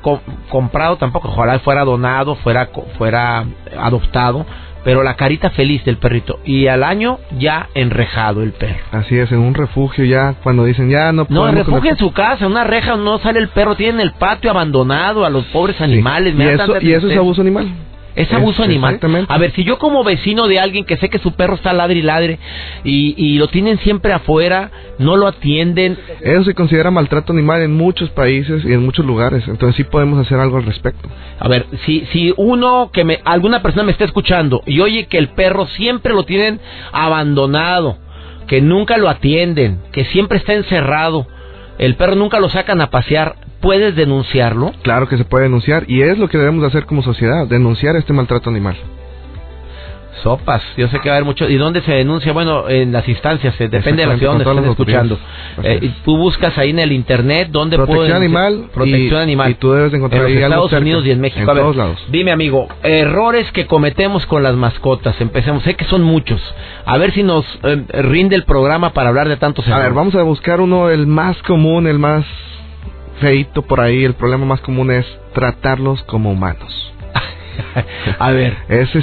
comprado 0.50 0.98
tampoco, 0.98 1.30
ojalá 1.30 1.58
fuera 1.60 1.84
donado, 1.84 2.36
fuera, 2.36 2.70
fuera 3.00 3.46
adoptado 3.80 4.46
pero 4.86 5.02
la 5.02 5.16
carita 5.16 5.50
feliz 5.50 5.84
del 5.84 5.98
perrito. 5.98 6.40
Y 6.46 6.68
al 6.68 6.84
año 6.84 7.20
ya 7.40 7.70
enrejado 7.74 8.44
el 8.44 8.52
perro. 8.54 8.78
Así 8.92 9.18
es, 9.18 9.32
en 9.32 9.40
un 9.40 9.56
refugio 9.56 10.06
ya, 10.06 10.36
cuando 10.44 10.64
dicen 10.64 10.90
ya 10.92 11.12
no 11.12 11.26
No, 11.28 11.50
en 11.50 11.56
refugio 11.56 11.90
en 11.90 11.98
su 11.98 12.14
casa, 12.14 12.46
en 12.46 12.52
una 12.52 12.64
reja 12.64 12.96
no 12.96 13.18
sale 13.18 13.40
el 13.40 13.50
perro, 13.50 13.76
tienen 13.76 14.00
el 14.00 14.14
patio 14.14 14.52
abandonado 14.52 15.26
a 15.26 15.32
los 15.32 15.44
pobres 15.46 15.82
animales. 15.82 16.36
¿Y, 16.38 16.44
eso, 16.44 16.80
¿Y 16.80 16.94
eso 16.94 17.10
es 17.10 17.18
abuso 17.18 17.42
animal? 17.42 17.68
Es 18.16 18.32
abuso 18.32 18.64
animal. 18.64 19.00
A 19.28 19.38
ver, 19.38 19.52
si 19.52 19.64
yo 19.64 19.78
como 19.78 20.04
vecino 20.04 20.48
de 20.48 20.60
alguien 20.60 20.86
que 20.86 20.98
sé 20.98 21.10
que 21.10 21.20
su 21.20 21.34
perro 21.34 21.56
está 21.56 21.74
ladre 21.74 22.00
y 22.00 22.02
ladre 22.02 22.40
y, 22.84 23.14
y 23.18 23.38
lo 23.38 23.48
tienen 23.48 23.78
siempre 23.80 24.14
afuera, 24.14 24.72
no 25.00 25.18
lo 25.18 25.28
atienden. 25.28 25.98
Eso 26.22 26.46
se 26.46 26.54
considera 26.54 26.92
maltrato 26.92 27.34
animal 27.34 27.62
en 27.62 27.74
muchos 27.74 28.10
países 28.12 28.64
y 28.64 28.72
en 28.72 28.84
muchos 28.84 29.06
lugares. 29.06 29.48
Entonces 29.48 29.76
sí 29.76 29.84
podemos 29.84 30.26
hacer 30.26 30.40
algo 30.40 30.58
al 30.58 30.66
respecto. 30.66 31.10
A 31.40 31.48
ver, 31.48 31.66
si, 31.86 32.06
si 32.12 32.34
uno, 32.38 32.90
que 32.94 33.04
me, 33.04 33.20
alguna 33.26 33.62
persona 33.62 33.84
me 33.84 33.92
está 33.92 34.06
escuchando 34.06 34.62
y 34.66 34.80
oye 34.80 35.08
que 35.08 35.18
el 35.18 35.30
perro 35.30 35.68
siempre 35.68 36.14
lo 36.14 36.24
tienen 36.24 36.60
abandonado, 36.92 37.98
que 38.48 38.62
nunca 38.62 38.98
lo 38.98 39.10
atienden, 39.10 39.80
que 39.92 40.06
siempre 40.06 40.38
está 40.38 40.54
encerrado, 40.54 41.28
el 41.78 41.96
perro 41.96 42.16
nunca 42.16 42.40
lo 42.40 42.50
sacan 42.50 42.80
a 42.80 42.90
pasear, 42.90 43.36
¿puedes 43.62 43.96
denunciarlo? 43.96 44.74
Claro 44.84 45.08
que 45.08 45.18
se 45.18 45.26
puede 45.26 45.44
denunciar 45.44 45.86
y 45.88 46.02
es 46.02 46.18
lo 46.18 46.30
que 46.30 46.38
debemos 46.38 46.64
hacer 46.64 46.86
como 46.86 47.02
sociedad, 47.04 47.48
denunciar 47.48 47.96
este 47.96 48.14
maltrato 48.14 48.50
animal. 48.50 48.76
Sopas, 50.24 50.64
yo 50.78 50.88
sé 50.88 51.00
que 51.00 51.10
va 51.10 51.16
a 51.16 51.18
haber 51.18 51.26
mucho. 51.26 51.48
¿Y 51.50 51.56
dónde 51.56 51.82
se 51.82 51.92
denuncia? 51.92 52.32
Bueno, 52.32 52.70
en 52.70 52.92
las 52.92 53.08
instancias, 53.08 53.60
eh, 53.60 53.68
depende 53.68 54.04
de 54.04 54.08
la 54.08 54.18
ciudad 54.18 54.34
donde 54.34 54.50
estén 54.50 54.72
escuchando. 54.72 55.20
Eh, 55.62 55.92
tú 56.04 56.18
buscas 56.18 56.58
ahí 56.58 56.70
en 56.70 56.80
el 56.80 56.92
internet 56.92 57.50
dónde 57.52 57.76
Protección 57.76 58.18
animal. 58.18 58.70
Protección 58.74 59.22
animal. 59.22 59.52
Y 59.52 59.56
tú 59.56 59.74
debes 59.74 59.94
encontrar 59.94 60.26
en 60.26 60.34
los 60.36 60.44
Estados 60.44 60.74
Unidos 60.74 61.06
y 61.06 61.12
en 61.12 61.22
México. 61.22 61.52
En 61.52 61.58
todos 61.58 61.76
lados. 61.76 62.04
Dime, 62.10 62.32
amigo, 62.32 62.68
errores 62.84 63.52
que 63.52 63.68
cometemos 63.68 64.26
con 64.26 64.42
las 64.42 64.56
mascotas. 64.56 65.20
Empecemos, 65.20 65.64
sé 65.64 65.76
que 65.76 65.86
son 65.86 66.02
muchos. 66.02 66.42
A 66.86 66.98
ver 66.98 67.12
si 67.12 67.22
nos 67.22 67.46
eh, 67.64 67.84
rinde 68.02 68.36
el 68.36 68.46
programa 68.46 68.94
para 68.94 69.10
hablar 69.10 69.28
de 69.28 69.38
tantos 69.38 69.68
errores. 69.68 69.84
A 69.84 69.88
ver, 69.88 69.94
vamos 69.94 70.16
a 70.16 70.24
buscar 70.24 70.62
uno, 70.62 70.90
el 70.90 71.08
más 71.08 71.38
común, 71.44 71.88
el 71.88 72.00
más 72.00 72.26
feito 73.20 73.62
por 73.62 73.82
ahí. 73.82 74.04
El 74.04 74.14
problema 74.14 74.46
más 74.46 74.62
común 74.62 74.92
es 74.92 75.06
tratarlos 75.34 76.04
como 76.04 76.32
humanos. 76.32 76.94
A 78.20 78.32
ver, 78.32 78.56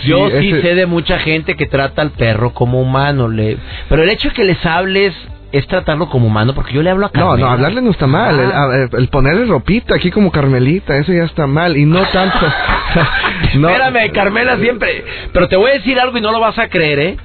yo 0.04 0.30
sí 0.30 0.50
sé 0.60 0.74
de 0.74 0.86
mucha 0.86 1.18
gente 1.18 1.56
que 1.56 1.66
trata 1.66 2.02
al 2.02 2.10
perro 2.10 2.52
como 2.52 2.80
humano, 2.80 3.28
le... 3.28 3.56
pero 3.88 4.02
el 4.02 4.10
hecho 4.10 4.28
de 4.28 4.34
que 4.34 4.44
les 4.44 4.64
hables 4.66 5.14
es 5.52 5.66
tratarlo 5.66 6.08
como 6.08 6.26
humano, 6.26 6.54
porque 6.54 6.72
yo 6.72 6.82
le 6.82 6.90
hablo 6.90 7.06
a 7.06 7.12
Carmela. 7.12 7.36
No, 7.36 7.44
no, 7.44 7.52
hablarle 7.52 7.82
no 7.82 7.90
está 7.90 8.06
mal. 8.06 8.40
Ah. 8.40 8.88
El, 8.90 9.08
ponerle 9.08 9.44
ropita 9.44 9.94
aquí 9.94 10.10
como 10.10 10.32
Carmelita, 10.32 10.96
eso 10.96 11.12
ya 11.12 11.24
está 11.24 11.46
mal. 11.46 11.76
Y 11.76 11.84
no 11.84 12.02
tanto. 12.12 12.38
Espérame, 13.52 14.10
Carmela 14.12 14.56
siempre. 14.56 15.04
Pero 15.32 15.48
te 15.48 15.56
voy 15.56 15.70
a 15.70 15.74
decir 15.74 16.00
algo 16.00 16.16
y 16.16 16.22
no 16.22 16.32
lo 16.32 16.40
vas 16.40 16.58
a 16.58 16.68
creer, 16.68 16.98
¿eh? 16.98 17.16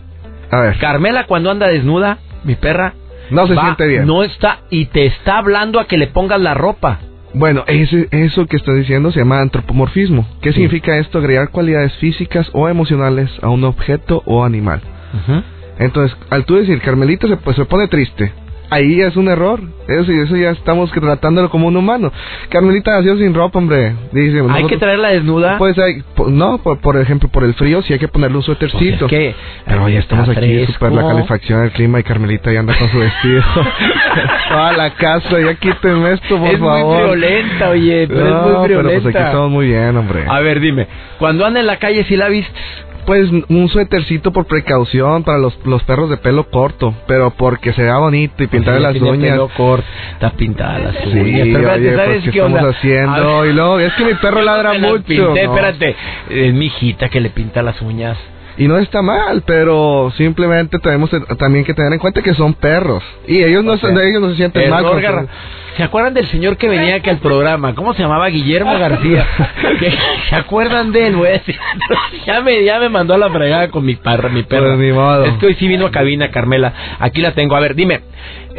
A 0.52 0.60
ver. 0.60 0.78
Carmela, 0.78 1.26
cuando 1.26 1.50
anda 1.50 1.68
desnuda, 1.68 2.18
mi 2.44 2.56
perra. 2.56 2.94
No 3.30 3.48
se 3.48 3.56
siente 3.56 3.88
bien. 3.88 4.06
No 4.08 4.24
está. 4.24 4.60
Y 4.70 4.86
te 4.86 5.06
está 5.06 5.38
hablando 5.38 5.80
a 5.80 5.88
que 5.88 5.98
le 5.98 6.08
pongas 6.08 6.40
la 6.40 6.54
ropa. 6.54 7.00
Bueno, 7.34 7.64
ese, 7.68 8.08
eso 8.12 8.46
que 8.48 8.58
estoy 8.58 8.80
diciendo 8.80 9.12
se 9.12 9.20
llama 9.20 9.42
antropomorfismo. 9.42 10.28
¿Qué 10.42 10.54
significa 10.54 10.98
esto? 10.98 11.20
Agregar 11.20 11.50
cualidades 11.50 11.94
físicas 11.98 12.50
o 12.54 12.68
emocionales 12.70 13.30
a 13.42 13.50
un 13.50 13.64
objeto 13.64 14.24
o 14.26 14.44
animal. 14.44 14.82
Entonces, 15.78 16.18
al 16.30 16.46
tú 16.46 16.56
decir, 16.56 16.82
Carmelita 16.82 17.28
se, 17.28 17.38
pues, 17.38 17.56
se 17.56 17.66
pone 17.66 17.88
triste, 17.88 18.32
ahí 18.70 19.02
es 19.02 19.16
un 19.16 19.28
error. 19.28 19.62
Eso, 19.88 20.12
eso 20.12 20.36
ya 20.36 20.52
estamos 20.52 20.92
tratándolo 20.92 21.50
como 21.50 21.68
un 21.68 21.78
humano. 21.78 22.12
Carmelita 22.50 22.92
nació 22.92 23.18
sin 23.18 23.34
ropa, 23.34 23.60
hombre. 23.60 23.96
Dice, 24.12 24.44
¿Hay 24.50 24.66
que 24.66 24.78
traerla 24.78 25.10
desnuda? 25.10 25.58
Pues 25.58 25.78
no, 26.28 26.58
por, 26.58 26.98
ejemplo, 26.98 27.30
por 27.30 27.44
el 27.44 27.54
frío 27.54 27.82
sí 27.82 27.94
hay 27.94 28.00
que 28.00 28.08
ponerle 28.08 28.38
un 28.38 28.44
suétercito. 28.44 29.08
Pues 29.08 29.36
Pero 29.66 29.90
ya 29.90 30.00
estamos 30.00 30.30
aquí, 30.30 30.66
super 30.68 30.92
la 30.92 31.08
calefacción 31.08 31.62
del 31.62 31.72
clima 31.72 32.00
y 32.00 32.04
Carmelita 32.04 32.52
ya 32.52 32.60
anda 32.60 32.78
con 32.78 32.90
su 32.90 33.00
vestido. 33.00 33.44
a 34.50 34.74
la 34.74 34.90
casa, 34.92 35.40
ya 35.40 35.54
quítenme 35.56 36.14
esto, 36.14 36.38
por 36.38 36.58
favor. 36.58 36.58
Es 36.58 36.60
muy 36.60 37.04
violenta, 37.04 37.70
oye, 37.70 38.08
pero 38.08 38.28
es 38.28 38.34
muy 38.34 38.68
violenta. 38.68 38.68
Pero 38.68 39.02
pues 39.02 39.16
aquí 39.16 39.24
estamos 39.24 39.52
muy 39.52 39.68
bien, 39.68 39.96
hombre. 39.96 40.26
A 40.28 40.40
ver, 40.42 40.60
dime, 40.60 40.88
cuando 41.20 41.46
anda 41.46 41.60
en 41.60 41.68
la 41.68 41.78
calle, 41.78 42.04
si 42.04 42.16
la 42.16 42.28
viste? 42.28 42.54
Pues 43.08 43.30
un 43.32 43.70
suétercito 43.70 44.34
por 44.34 44.48
precaución 44.48 45.24
para 45.24 45.38
los, 45.38 45.58
los 45.66 45.82
perros 45.84 46.10
de 46.10 46.18
pelo 46.18 46.50
corto, 46.50 46.94
pero 47.08 47.32
porque 47.32 47.72
se 47.72 47.82
vea 47.82 48.00
bonito 48.00 48.44
y 48.44 48.48
pintarle 48.48 48.82
las 48.82 49.02
uñas. 49.02 49.32
Pelo 49.32 49.50
corto, 49.56 49.88
está 50.12 50.32
pintada 50.32 50.78
las 50.80 51.06
uñas. 51.06 51.24
Sí, 51.24 51.52
pero 51.54 51.72
oye, 51.72 51.96
¿sabes 51.96 52.22
pues, 52.24 52.34
qué, 52.34 52.40
estamos 52.40 52.76
haciendo? 52.76 53.46
Y 53.46 53.54
luego, 53.54 53.80
es 53.80 53.94
que 53.94 54.04
mi 54.04 54.14
perro 54.16 54.42
ladra 54.42 54.74
mucho. 54.74 55.04
Pinté, 55.06 55.44
Espérate, 55.44 55.96
es 56.30 56.54
mi 56.54 56.66
hijita 56.66 57.08
que 57.08 57.22
le 57.22 57.30
pinta 57.30 57.62
las 57.62 57.82
uñas. 57.82 58.18
Y 58.58 58.68
no 58.68 58.78
está 58.80 59.02
mal, 59.02 59.44
pero 59.46 60.12
simplemente 60.18 60.80
tenemos 60.80 61.12
también 61.38 61.64
que 61.64 61.74
tener 61.74 61.94
en 61.94 62.00
cuenta 62.00 62.22
que 62.22 62.34
son 62.34 62.54
perros. 62.54 63.04
Y 63.28 63.44
ellos 63.44 63.64
no, 63.64 63.74
ellos 63.74 64.22
no 64.22 64.30
se 64.32 64.36
sienten 64.36 64.70
mal. 64.70 64.86
¿Se 65.78 65.84
acuerdan 65.84 66.16
del 66.16 66.26
señor 66.30 66.58
que 66.58 66.68
venía 66.68 66.96
aquí 66.96 67.10
al 67.12 67.20
programa? 67.20 67.76
¿Cómo 67.76 67.94
se 67.94 68.02
llamaba? 68.02 68.30
Guillermo 68.30 68.80
García. 68.80 69.28
¿Se 70.30 70.36
acuerdan 70.36 70.92
de 70.92 71.06
él, 71.06 71.16
güey? 71.16 71.40
ya, 72.26 72.42
me, 72.42 72.64
ya 72.64 72.80
me 72.80 72.90
mandó 72.90 73.14
a 73.14 73.20
la 73.20 73.30
fregada 73.30 73.70
con 73.70 73.86
mi, 73.86 73.96
parra, 73.96 74.28
mi 74.28 74.42
perro. 74.42 74.76
Pues 74.76 75.34
es 75.34 75.38
que 75.38 75.46
hoy 75.46 75.54
sí 75.60 75.68
vino 75.68 75.86
a 75.86 75.92
cabina, 75.92 76.32
Carmela. 76.32 76.74
Aquí 76.98 77.22
la 77.22 77.34
tengo. 77.34 77.56
A 77.56 77.60
ver, 77.60 77.76
dime. 77.76 78.02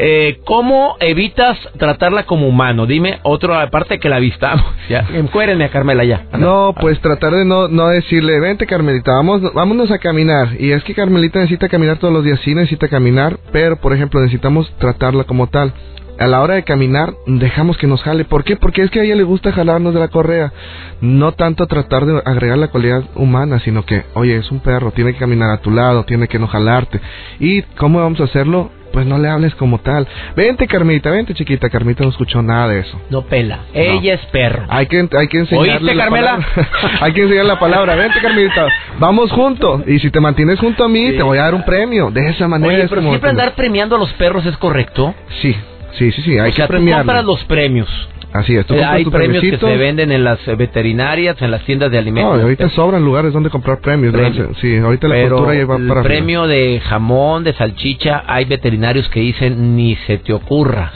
Eh, 0.01 0.41
¿Cómo 0.45 0.97
evitas 1.01 1.59
tratarla 1.77 2.23
como 2.23 2.47
humano? 2.47 2.87
Dime 2.87 3.19
otro, 3.25 3.55
aparte 3.59 3.99
que 3.99 4.09
la 4.09 4.17
avistamos. 4.17 4.65
Ya, 4.89 5.07
encuérenme 5.13 5.65
a 5.65 5.69
Carmela 5.69 6.03
ya. 6.03 6.25
No, 6.39 6.75
pues 6.81 6.99
tratar 7.01 7.35
de 7.35 7.45
no, 7.45 7.69
no 7.69 7.89
decirle, 7.89 8.41
vente 8.41 8.67
Carmelita, 8.67 9.13
vamos, 9.13 9.43
vámonos 9.53 9.91
a 9.91 9.99
caminar. 9.99 10.49
Y 10.59 10.71
es 10.71 10.83
que 10.83 10.95
Carmelita 10.95 11.41
necesita 11.41 11.69
caminar 11.69 11.99
todos 11.99 12.15
los 12.15 12.25
días, 12.25 12.41
sí 12.43 12.55
necesita 12.55 12.89
caminar, 12.89 13.39
pero 13.53 13.77
por 13.77 13.93
ejemplo 13.93 14.19
necesitamos 14.23 14.73
tratarla 14.79 15.25
como 15.25 15.49
tal 15.49 15.75
a 16.19 16.27
la 16.27 16.43
hora 16.43 16.55
de 16.55 16.65
caminar 16.65 17.15
dejamos 17.27 17.79
que 17.79 17.87
nos 17.87 18.03
jale. 18.03 18.25
¿Por 18.25 18.45
qué? 18.45 18.57
Porque 18.57 18.83
es 18.83 18.91
que 18.91 19.01
a 19.01 19.05
ella 19.05 19.15
le 19.15 19.23
gusta 19.23 19.53
jalarnos 19.53 19.95
de 19.95 20.01
la 20.01 20.09
correa. 20.09 20.53
No 21.01 21.33
tanto 21.33 21.67
tratar 21.67 22.07
de 22.07 22.21
agregar 22.25 22.59
la 22.59 22.69
cualidad 22.69 23.05
humana, 23.15 23.61
sino 23.61 23.85
que, 23.85 24.05
oye, 24.15 24.37
es 24.37 24.51
un 24.51 24.61
perro, 24.61 24.91
tiene 24.91 25.13
que 25.13 25.21
caminar 25.21 25.51
a 25.51 25.61
tu 25.61 25.71
lado, 25.71 26.05
tiene 26.05 26.27
que 26.27 26.39
no 26.39 26.49
jalarte. 26.49 27.01
¿Y 27.39 27.63
cómo 27.77 28.01
vamos 28.01 28.21
a 28.21 28.25
hacerlo? 28.25 28.71
Pues 28.93 29.07
no 29.07 29.19
le 29.19 29.29
hables 29.29 29.55
como 29.55 29.79
tal. 29.79 30.07
Vente, 30.37 30.67
Carmita, 30.67 31.11
vente, 31.11 31.35
chiquita. 31.35 31.69
Carmita 31.69 32.05
no 32.05 32.11
escuchó 32.11 32.43
nada 32.43 32.69
de 32.69 32.81
eso. 32.81 33.01
No 33.11 33.23
pela. 33.23 33.61
Ella 33.75 34.15
es 34.15 34.21
perro. 34.27 34.65
Hay 34.69 34.87
que, 34.87 35.09
hay 35.19 35.29
que 35.29 35.39
enseñarle 35.39 35.73
¿Oíste, 35.73 35.95
la 35.95 36.05
Carmela? 36.05 36.39
palabra. 36.55 36.99
hay 37.01 37.13
que 37.13 37.23
enseñarle 37.23 37.49
la 37.49 37.59
palabra. 37.59 37.95
Vente, 37.95 38.21
Carmita. 38.21 38.67
Vamos 38.99 39.31
juntos. 39.33 39.83
Y 39.87 39.99
si 39.99 40.11
te 40.11 40.21
mantienes 40.21 40.59
junto 40.59 40.85
a 40.85 40.89
mí, 40.89 41.13
te 41.13 41.23
voy 41.23 41.39
a 41.39 41.43
dar 41.43 41.55
un 41.55 41.65
premio. 41.65 42.11
De 42.11 42.29
esa 42.29 42.49
manera 42.49 42.75
Oye, 42.75 42.83
es 42.85 42.91
pero 42.91 43.03
siempre 43.03 43.31
andar 43.31 43.55
premiando 43.55 43.97
a 43.97 43.99
los 43.99 44.13
perros 44.15 44.45
es 44.47 44.57
correcto. 44.57 45.15
Sí, 45.41 45.55
sí, 45.99 46.13
sí, 46.13 46.23
sí. 46.23 46.39
Hay 46.39 46.51
o 46.51 46.55
sea, 46.55 46.67
que 46.67 46.77
compras 46.77 47.25
los 47.25 47.45
premios. 47.45 47.89
Así 48.33 48.55
es. 48.57 48.67
Tú 48.67 48.75
Eh, 48.75 48.85
hay 48.85 49.05
tu 49.05 49.11
premios 49.11 49.41
que 49.43 49.57
se 49.57 49.77
venden 49.79 50.13
en 50.13 50.23
las 50.23 50.39
eh, 50.47 50.55
veterinarias, 50.55 51.41
en 51.41 51.51
las 51.51 51.65
tiendas 51.65 51.91
de 51.91 51.97
No, 51.97 52.03
alimentos. 52.03 52.39
y 52.39 52.43
ahorita 52.43 52.69
sobran 52.71 53.05
lugares 53.05 53.33
donde 53.33 53.49
comprar 53.51 53.81
premios. 53.81 54.15
Sí, 54.61 54.77
ahorita 54.77 55.09
la 55.09 55.15
Pero 55.15 55.37
cultura 55.37 55.55
ya 55.59 55.67
va 55.67 55.77
el 55.77 55.89
para 55.89 56.01
arriba. 56.01 56.15
premio 56.15 56.47
de 56.47 56.81
jamón, 56.85 57.45
de 57.45 57.55
salchicha, 57.55 58.25
hay 58.27 58.45
veterinarios 58.45 59.09
que 59.09 59.21
dicen 59.21 59.77
ni 59.77 59.97
se 60.07 60.19
te 60.19 60.33
ocurra. 60.35 60.93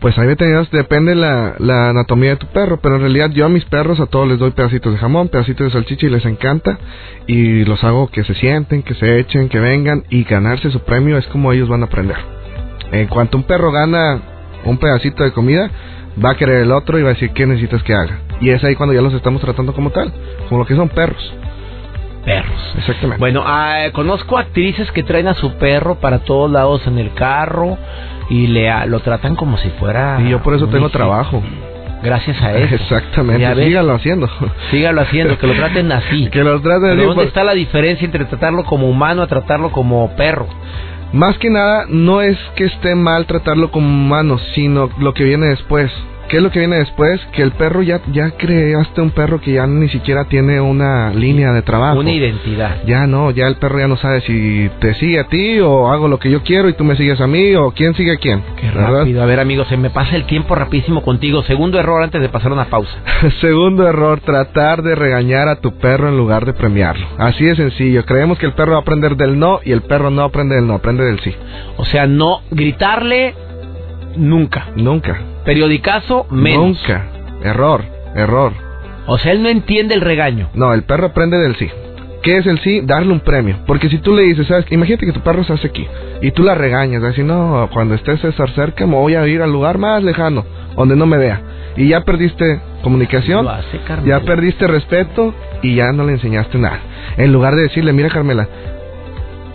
Pues 0.00 0.18
hay 0.18 0.26
veterinarios, 0.26 0.70
depende 0.70 1.14
la, 1.14 1.54
la 1.58 1.88
anatomía 1.88 2.30
de 2.30 2.36
tu 2.36 2.46
perro, 2.48 2.78
pero 2.82 2.96
en 2.96 3.00
realidad 3.00 3.30
yo 3.30 3.46
a 3.46 3.48
mis 3.48 3.64
perros 3.64 3.98
a 4.00 4.06
todos 4.06 4.28
les 4.28 4.38
doy 4.38 4.50
pedacitos 4.50 4.92
de 4.92 4.98
jamón, 4.98 5.28
pedacitos 5.28 5.68
de 5.68 5.72
salchicha 5.72 6.06
y 6.06 6.10
les 6.10 6.26
encanta 6.26 6.78
y 7.26 7.64
los 7.64 7.82
hago 7.84 8.08
que 8.08 8.22
se 8.24 8.34
sienten, 8.34 8.82
que 8.82 8.92
se 8.94 9.18
echen, 9.20 9.48
que 9.48 9.58
vengan 9.58 10.04
y 10.10 10.24
ganarse 10.24 10.70
su 10.70 10.80
premio 10.80 11.16
es 11.16 11.26
como 11.28 11.50
ellos 11.52 11.70
van 11.70 11.80
a 11.82 11.86
aprender. 11.86 12.16
En 12.92 13.06
cuanto 13.06 13.38
un 13.38 13.44
perro 13.44 13.72
gana 13.72 14.20
un 14.66 14.76
pedacito 14.76 15.24
de 15.24 15.32
comida, 15.32 15.70
va 16.22 16.30
a 16.30 16.34
querer 16.36 16.58
el 16.62 16.72
otro 16.72 16.98
y 16.98 17.02
va 17.02 17.10
a 17.10 17.12
decir 17.14 17.30
qué 17.32 17.46
necesitas 17.46 17.82
que 17.82 17.94
haga. 17.94 18.20
Y 18.40 18.50
es 18.50 18.62
ahí 18.64 18.74
cuando 18.74 18.94
ya 18.94 19.00
los 19.00 19.14
estamos 19.14 19.40
tratando 19.40 19.72
como 19.72 19.90
tal, 19.90 20.12
como 20.48 20.60
lo 20.60 20.66
que 20.66 20.74
son 20.74 20.88
perros. 20.88 21.34
Perros. 22.24 22.74
Exactamente. 22.78 23.18
Bueno, 23.20 23.42
ah, 23.44 23.84
conozco 23.92 24.38
actrices 24.38 24.90
que 24.92 25.02
traen 25.02 25.28
a 25.28 25.34
su 25.34 25.54
perro 25.58 25.96
para 25.96 26.20
todos 26.20 26.50
lados 26.50 26.86
en 26.86 26.98
el 26.98 27.12
carro 27.12 27.76
y 28.30 28.46
le 28.46 28.70
lo 28.86 29.00
tratan 29.00 29.36
como 29.36 29.58
si 29.58 29.68
fuera. 29.70 30.18
y 30.24 30.30
yo 30.30 30.42
por 30.42 30.54
eso 30.54 30.66
tengo 30.66 30.86
hijo. 30.86 30.90
trabajo. 30.90 31.42
Gracias 32.02 32.40
a 32.42 32.52
eso. 32.54 32.74
Exactamente, 32.74 33.64
síganlo 33.64 33.94
haciendo. 33.94 34.28
Sígalo 34.70 35.00
haciendo, 35.00 35.38
que 35.38 35.46
lo 35.46 35.54
traten 35.54 35.90
así. 35.90 36.28
que 36.32 36.44
los 36.44 36.62
traten 36.62 36.90
así, 36.90 36.98
¿Dónde 37.00 37.14
pues- 37.14 37.28
está 37.28 37.44
la 37.44 37.54
diferencia 37.54 38.04
entre 38.04 38.24
tratarlo 38.26 38.64
como 38.64 38.88
humano 38.88 39.22
a 39.22 39.26
tratarlo 39.26 39.70
como 39.72 40.14
perro? 40.16 40.46
Más 41.14 41.38
que 41.38 41.48
nada, 41.48 41.86
no 41.88 42.22
es 42.22 42.36
que 42.56 42.64
esté 42.64 42.96
mal 42.96 43.26
tratarlo 43.26 43.70
como 43.70 43.86
humano, 43.86 44.36
sino 44.52 44.90
lo 44.98 45.14
que 45.14 45.22
viene 45.22 45.46
después. 45.46 45.88
¿Qué 46.34 46.38
es 46.38 46.42
lo 46.42 46.50
que 46.50 46.58
viene 46.58 46.78
después? 46.78 47.20
Que 47.30 47.42
el 47.42 47.52
perro 47.52 47.80
ya, 47.82 48.00
ya 48.10 48.32
creaste 48.32 49.00
un 49.00 49.12
perro 49.12 49.40
que 49.40 49.52
ya 49.52 49.68
ni 49.68 49.88
siquiera 49.88 50.24
tiene 50.24 50.60
una 50.60 51.10
línea 51.10 51.52
de 51.52 51.62
trabajo. 51.62 52.00
Una 52.00 52.10
identidad. 52.10 52.82
Ya 52.88 53.06
no, 53.06 53.30
ya 53.30 53.46
el 53.46 53.54
perro 53.54 53.78
ya 53.78 53.86
no 53.86 53.96
sabe 53.96 54.20
si 54.22 54.68
te 54.80 54.94
sigue 54.94 55.20
a 55.20 55.28
ti 55.28 55.60
o 55.60 55.92
hago 55.92 56.08
lo 56.08 56.18
que 56.18 56.32
yo 56.32 56.42
quiero 56.42 56.68
y 56.68 56.72
tú 56.72 56.82
me 56.82 56.96
sigues 56.96 57.20
a 57.20 57.28
mí 57.28 57.54
o 57.54 57.70
quién 57.70 57.94
sigue 57.94 58.14
a 58.14 58.16
quién. 58.16 58.42
Qué 58.60 58.66
¿verdad? 58.66 58.98
rápido. 58.98 59.22
A 59.22 59.26
ver, 59.26 59.38
amigos, 59.38 59.68
se 59.68 59.76
me 59.76 59.90
pasa 59.90 60.16
el 60.16 60.24
tiempo 60.26 60.56
rapidísimo 60.56 61.02
contigo. 61.02 61.44
Segundo 61.44 61.78
error 61.78 62.02
antes 62.02 62.20
de 62.20 62.28
pasar 62.28 62.50
una 62.50 62.64
pausa. 62.64 62.98
Segundo 63.40 63.86
error, 63.86 64.18
tratar 64.18 64.82
de 64.82 64.96
regañar 64.96 65.46
a 65.46 65.60
tu 65.60 65.78
perro 65.78 66.08
en 66.08 66.16
lugar 66.16 66.46
de 66.46 66.52
premiarlo. 66.52 67.06
Así 67.16 67.44
de 67.44 67.54
sencillo. 67.54 68.04
Creemos 68.06 68.40
que 68.40 68.46
el 68.46 68.54
perro 68.54 68.72
va 68.72 68.78
a 68.78 68.80
aprender 68.80 69.14
del 69.14 69.38
no 69.38 69.60
y 69.64 69.70
el 69.70 69.82
perro 69.82 70.10
no 70.10 70.22
aprende 70.22 70.56
del 70.56 70.66
no, 70.66 70.74
aprende 70.74 71.04
del 71.04 71.20
sí. 71.20 71.32
O 71.76 71.84
sea, 71.84 72.08
no 72.08 72.40
gritarle 72.50 73.36
nunca. 74.16 74.66
Nunca. 74.74 75.33
Periodicazo 75.44 76.26
menos. 76.30 76.78
Nunca. 76.80 77.06
Error, 77.42 77.84
error. 78.14 78.52
O 79.06 79.18
sea, 79.18 79.32
él 79.32 79.42
no 79.42 79.48
entiende 79.48 79.94
el 79.94 80.00
regaño. 80.00 80.48
No, 80.54 80.72
el 80.72 80.84
perro 80.84 81.06
aprende 81.06 81.36
del 81.38 81.56
sí. 81.56 81.68
¿Qué 82.22 82.38
es 82.38 82.46
el 82.46 82.58
sí? 82.60 82.80
Darle 82.80 83.12
un 83.12 83.20
premio. 83.20 83.58
Porque 83.66 83.90
si 83.90 83.98
tú 83.98 84.14
le 84.14 84.22
dices, 84.22 84.46
¿sabes? 84.46 84.64
Imagínate 84.70 85.04
que 85.04 85.12
tu 85.12 85.20
perro 85.20 85.44
se 85.44 85.52
hace 85.52 85.66
aquí 85.66 85.86
y 86.22 86.30
tú 86.30 86.42
la 86.42 86.54
regañas, 86.54 87.02
vas 87.02 87.08
a 87.08 87.10
decir, 87.10 87.26
no, 87.26 87.68
cuando 87.70 87.94
esté 87.94 88.16
César 88.16 88.48
cerca 88.52 88.86
me 88.86 88.94
voy 88.94 89.14
a 89.14 89.26
ir 89.28 89.42
al 89.42 89.52
lugar 89.52 89.76
más 89.76 90.02
lejano, 90.02 90.46
donde 90.74 90.96
no 90.96 91.04
me 91.04 91.18
vea. 91.18 91.42
Y 91.76 91.88
ya 91.88 92.00
perdiste 92.00 92.60
comunicación, 92.82 93.46
hace 93.46 93.78
ya 94.06 94.20
perdiste 94.20 94.66
respeto 94.66 95.34
y 95.60 95.74
ya 95.74 95.92
no 95.92 96.04
le 96.04 96.12
enseñaste 96.12 96.56
nada. 96.56 96.78
En 97.18 97.30
lugar 97.30 97.56
de 97.56 97.62
decirle, 97.62 97.92
mira 97.92 98.08
Carmela, 98.08 98.48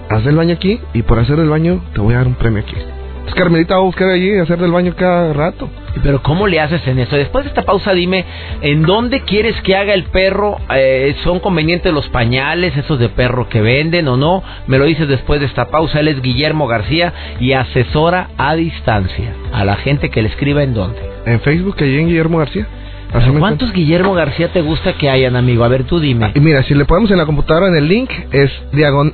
haz 0.10 0.24
el 0.28 0.36
baño 0.36 0.54
aquí 0.54 0.80
y 0.94 1.02
por 1.02 1.18
hacer 1.18 1.40
el 1.40 1.50
baño 1.50 1.82
te 1.94 2.02
voy 2.02 2.14
a 2.14 2.18
dar 2.18 2.28
un 2.28 2.36
premio 2.36 2.62
aquí. 2.62 2.76
Pues 3.24 3.34
Carmelita 3.34 3.76
va 3.76 3.82
a 3.82 3.84
buscar 3.84 4.10
allí 4.10 4.32
y 4.32 4.38
hacer 4.38 4.60
del 4.60 4.72
baño 4.72 4.94
cada 4.96 5.34
rato. 5.34 5.70
Pero 6.04 6.22
¿cómo 6.22 6.48
le 6.48 6.60
haces 6.60 6.86
en 6.88 7.00
eso? 7.00 7.16
Después 7.16 7.44
de 7.44 7.50
esta 7.50 7.64
pausa 7.64 7.94
dime, 7.94 8.26
¿en 8.62 8.84
dónde 8.84 9.22
quieres 9.22 9.60
que 9.62 9.76
haga 9.76 9.94
el 9.94 10.06
perro? 10.06 10.58
Eh, 10.74 11.16
¿Son 11.24 11.40
convenientes 11.40 11.94
los 11.94 12.08
pañales, 12.10 12.76
esos 12.78 13.00
de 13.00 13.10
perro 13.10 13.50
que 13.50 13.62
venden 13.62 14.08
o 14.08 14.18
no? 14.18 14.44
Me 14.68 14.78
lo 14.78 14.86
dices 14.86 15.08
después 15.08 15.40
de 15.40 15.48
esta 15.48 15.66
pausa. 15.66 16.00
Él 16.00 16.08
es 16.08 16.22
Guillermo 16.22 16.68
García 16.68 17.14
y 17.40 17.54
asesora 17.54 18.30
a 18.38 18.56
distancia 18.56 19.34
a 19.52 19.66
la 19.66 19.76
gente 19.76 20.10
que 20.10 20.22
le 20.22 20.30
escriba 20.30 20.64
en 20.64 20.74
dónde. 20.74 21.00
En 21.26 21.42
Facebook, 21.42 21.76
allí 21.80 22.00
en 22.00 22.08
Guillermo 22.08 22.38
García. 22.38 22.68
Así 23.12 23.30
¿Cuántos 23.32 23.74
Guillermo 23.74 24.14
García 24.14 24.50
te 24.54 24.62
gusta 24.62 24.94
que 24.94 25.10
hayan, 25.10 25.36
amigo? 25.36 25.64
A 25.64 25.68
ver, 25.68 25.84
tú 25.86 26.00
dime. 26.00 26.32
Y 26.36 26.40
mira, 26.40 26.62
si 26.64 26.76
le 26.76 26.86
ponemos 26.86 27.10
en 27.10 27.18
la 27.18 27.26
computadora 27.26 27.68
en 27.68 27.76
el 27.76 27.88
link, 27.88 28.10
es 28.32 28.52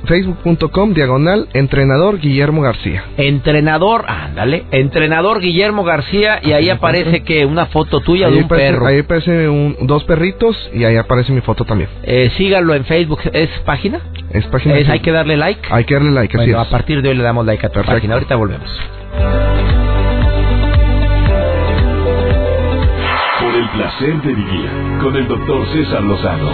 facebook.com 0.04 0.92
diagonal 0.92 1.48
entrenador 1.54 2.18
Guillermo 2.20 2.60
García. 2.60 3.04
Entrenador, 3.16 4.04
ándale, 4.06 4.64
entrenador 4.70 5.40
Guillermo 5.40 5.82
García 5.82 6.40
y 6.42 6.52
ahí 6.52 6.68
aparece 6.68 7.22
que 7.22 7.46
una 7.46 7.66
foto 7.66 8.00
tuya 8.00 8.28
de 8.28 8.36
un 8.38 8.44
aparece, 8.44 8.72
perro. 8.72 8.86
ahí 8.86 8.98
aparece 8.98 9.48
un- 9.48 9.76
dos 9.86 10.04
perritos 10.04 10.70
y 10.74 10.84
ahí 10.84 10.96
aparece 10.96 11.32
mi 11.32 11.40
foto 11.40 11.64
también. 11.64 11.88
Eh, 12.02 12.30
síganlo 12.36 12.74
en 12.74 12.84
Facebook, 12.84 13.20
¿es 13.32 13.48
página? 13.64 14.00
Es 14.30 14.44
página. 14.48 14.76
Es, 14.76 14.88
hay 14.90 15.00
que 15.00 15.10
darle 15.10 15.36
like. 15.38 15.60
Hay 15.70 15.84
que 15.84 15.94
darle 15.94 16.10
like, 16.10 16.36
así 16.36 16.46
Bueno, 16.48 16.60
a 16.60 16.64
es. 16.64 16.68
partir 16.68 17.00
de 17.00 17.08
hoy 17.08 17.16
le 17.16 17.22
damos 17.22 17.46
like 17.46 17.64
a 17.64 17.70
tu 17.70 17.74
Perfecto. 17.76 17.94
página. 17.96 18.14
Ahorita 18.14 18.36
volvemos. 18.36 18.80
Placer 23.98 24.22
de 24.22 24.34
vivir 24.34 24.70
con 25.02 25.16
el 25.16 25.26
doctor 25.28 25.66
César 25.72 26.02
Lozano. 26.02 26.50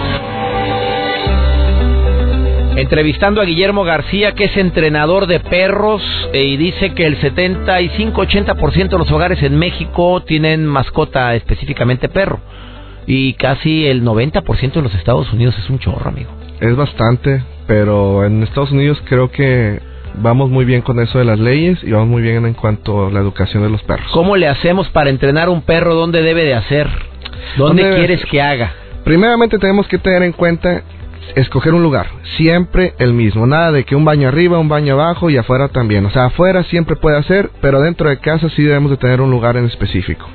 Entrevistando 2.75 3.41
a 3.41 3.45
Guillermo 3.45 3.83
García, 3.83 4.33
que 4.33 4.45
es 4.45 4.57
entrenador 4.57 5.27
de 5.27 5.39
perros, 5.39 6.01
eh, 6.33 6.43
y 6.43 6.57
dice 6.57 6.93
que 6.93 7.05
el 7.05 7.19
75-80% 7.19 8.89
de 8.89 8.97
los 8.97 9.11
hogares 9.11 9.43
en 9.43 9.57
México 9.57 10.23
tienen 10.23 10.65
mascota, 10.65 11.35
específicamente 11.35 12.09
perro. 12.09 12.39
Y 13.05 13.33
casi 13.33 13.85
el 13.87 14.03
90% 14.03 14.73
de 14.73 14.81
los 14.81 14.95
Estados 14.95 15.31
Unidos 15.33 15.55
es 15.59 15.69
un 15.69 15.79
chorro, 15.79 16.09
amigo. 16.09 16.31
Es 16.59 16.75
bastante, 16.75 17.43
pero 17.67 18.25
en 18.25 18.41
Estados 18.43 18.71
Unidos 18.71 19.01
creo 19.05 19.29
que 19.29 19.79
vamos 20.15 20.49
muy 20.49 20.65
bien 20.65 20.81
con 20.81 20.99
eso 20.99 21.19
de 21.19 21.25
las 21.25 21.39
leyes 21.39 21.79
y 21.83 21.91
vamos 21.91 22.07
muy 22.07 22.21
bien 22.21 22.45
en 22.45 22.53
cuanto 22.53 23.07
a 23.07 23.11
la 23.11 23.19
educación 23.19 23.63
de 23.63 23.69
los 23.69 23.83
perros. 23.83 24.07
¿Cómo 24.13 24.35
le 24.35 24.47
hacemos 24.47 24.89
para 24.89 25.09
entrenar 25.09 25.49
un 25.49 25.61
perro? 25.61 25.93
¿Dónde 25.95 26.21
debe 26.21 26.43
de 26.43 26.55
hacer? 26.55 27.12
¿Dónde, 27.57 27.57
¿Dónde 27.57 27.83
debe 27.83 27.95
quieres 27.97 28.25
que 28.25 28.41
haga? 28.41 28.73
Primeramente 29.03 29.59
tenemos 29.59 29.87
que 29.87 29.97
tener 29.97 30.23
en 30.23 30.31
cuenta 30.31 30.83
escoger 31.35 31.73
un 31.73 31.83
lugar, 31.83 32.07
siempre 32.37 32.93
el 32.99 33.13
mismo, 33.13 33.47
nada 33.47 33.71
de 33.71 33.85
que 33.85 33.95
un 33.95 34.05
baño 34.05 34.27
arriba, 34.27 34.59
un 34.59 34.69
baño 34.69 34.93
abajo 34.93 35.29
y 35.29 35.37
afuera 35.37 35.67
también. 35.69 36.05
O 36.05 36.09
sea, 36.11 36.25
afuera 36.25 36.63
siempre 36.63 36.95
puede 36.95 37.17
hacer, 37.17 37.49
pero 37.61 37.81
dentro 37.81 38.09
de 38.09 38.17
casa 38.19 38.49
sí 38.49 38.63
debemos 38.63 38.91
de 38.91 38.97
tener 38.97 39.21
un 39.21 39.31
lugar 39.31 39.57
en 39.57 39.65
específico. 39.65 40.27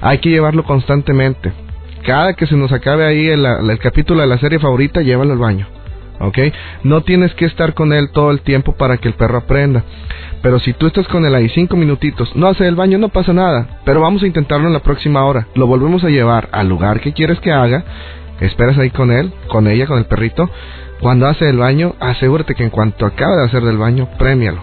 Hay 0.00 0.18
que 0.18 0.30
llevarlo 0.30 0.64
constantemente. 0.64 1.52
Cada 2.04 2.34
que 2.34 2.46
se 2.46 2.56
nos 2.56 2.72
acabe 2.72 3.04
ahí 3.06 3.28
el, 3.28 3.44
el 3.46 3.78
capítulo 3.78 4.20
de 4.20 4.26
la 4.26 4.38
serie 4.38 4.58
favorita, 4.58 5.00
llévalo 5.00 5.32
al 5.32 5.38
baño. 5.38 5.66
¿Ok? 6.20 6.38
No 6.84 7.00
tienes 7.00 7.34
que 7.34 7.44
estar 7.44 7.74
con 7.74 7.92
él 7.92 8.10
todo 8.12 8.30
el 8.30 8.40
tiempo 8.40 8.76
para 8.76 8.98
que 8.98 9.08
el 9.08 9.14
perro 9.14 9.38
aprenda. 9.38 9.82
Pero 10.44 10.60
si 10.60 10.74
tú 10.74 10.86
estás 10.86 11.08
con 11.08 11.24
él 11.24 11.34
ahí 11.34 11.48
cinco 11.48 11.74
minutitos, 11.74 12.36
no 12.36 12.48
hace 12.48 12.68
el 12.68 12.74
baño, 12.74 12.98
no 12.98 13.08
pasa 13.08 13.32
nada. 13.32 13.80
Pero 13.86 14.02
vamos 14.02 14.22
a 14.22 14.26
intentarlo 14.26 14.66
en 14.66 14.74
la 14.74 14.80
próxima 14.80 15.24
hora. 15.24 15.46
Lo 15.54 15.66
volvemos 15.66 16.04
a 16.04 16.10
llevar 16.10 16.50
al 16.52 16.68
lugar 16.68 17.00
que 17.00 17.14
quieres 17.14 17.40
que 17.40 17.50
haga. 17.50 17.82
Esperas 18.40 18.76
ahí 18.76 18.90
con 18.90 19.10
él, 19.10 19.32
con 19.48 19.66
ella, 19.66 19.86
con 19.86 19.96
el 19.96 20.04
perrito. 20.04 20.50
Cuando 21.00 21.26
hace 21.28 21.48
el 21.48 21.56
baño, 21.56 21.94
asegúrate 21.98 22.54
que 22.54 22.62
en 22.62 22.68
cuanto 22.68 23.06
acabe 23.06 23.38
de 23.38 23.44
hacer 23.44 23.62
del 23.62 23.78
baño, 23.78 24.06
premialo. 24.18 24.60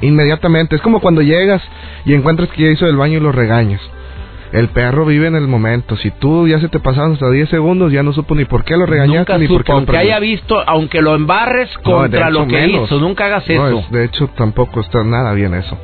Inmediatamente. 0.00 0.76
Es 0.76 0.82
como 0.82 1.00
cuando 1.00 1.22
llegas 1.22 1.60
y 2.04 2.14
encuentras 2.14 2.48
que 2.50 2.62
ya 2.62 2.70
hizo 2.70 2.86
el 2.86 2.96
baño 2.96 3.18
y 3.18 3.20
lo 3.20 3.32
regañas. 3.32 3.80
El 4.52 4.68
perro 4.68 5.04
vive 5.04 5.26
en 5.26 5.34
el 5.36 5.48
momento. 5.48 5.96
Si 5.96 6.10
tú 6.12 6.46
ya 6.48 6.60
se 6.60 6.68
te 6.68 6.78
pasaron 6.80 7.12
hasta 7.14 7.30
10 7.30 7.48
segundos, 7.48 7.92
ya 7.92 8.02
no 8.02 8.12
supo 8.12 8.34
ni 8.34 8.44
por 8.44 8.64
qué 8.64 8.76
lo 8.76 8.86
regañaste 8.86 9.32
Nunca 9.32 9.38
ni 9.38 9.48
por 9.48 9.64
qué 9.64 9.72
lo 9.72 9.78
aunque 9.78 9.96
haya 9.96 10.18
visto, 10.20 10.62
aunque 10.66 11.02
lo 11.02 11.14
embarres 11.14 11.68
contra 11.78 12.30
lo 12.30 12.46
que 12.46 12.56
menos. 12.56 12.84
hizo. 12.86 13.00
Nunca 13.00 13.26
hagas 13.26 13.48
No, 13.48 13.68
eso. 13.68 13.78
es- 13.80 13.90
de 13.90 14.04
hecho, 14.04 14.28
tampoco 14.36 14.80
está 14.80 15.02
nada 15.04 15.32
bien 15.34 15.54
eso. 15.54 15.76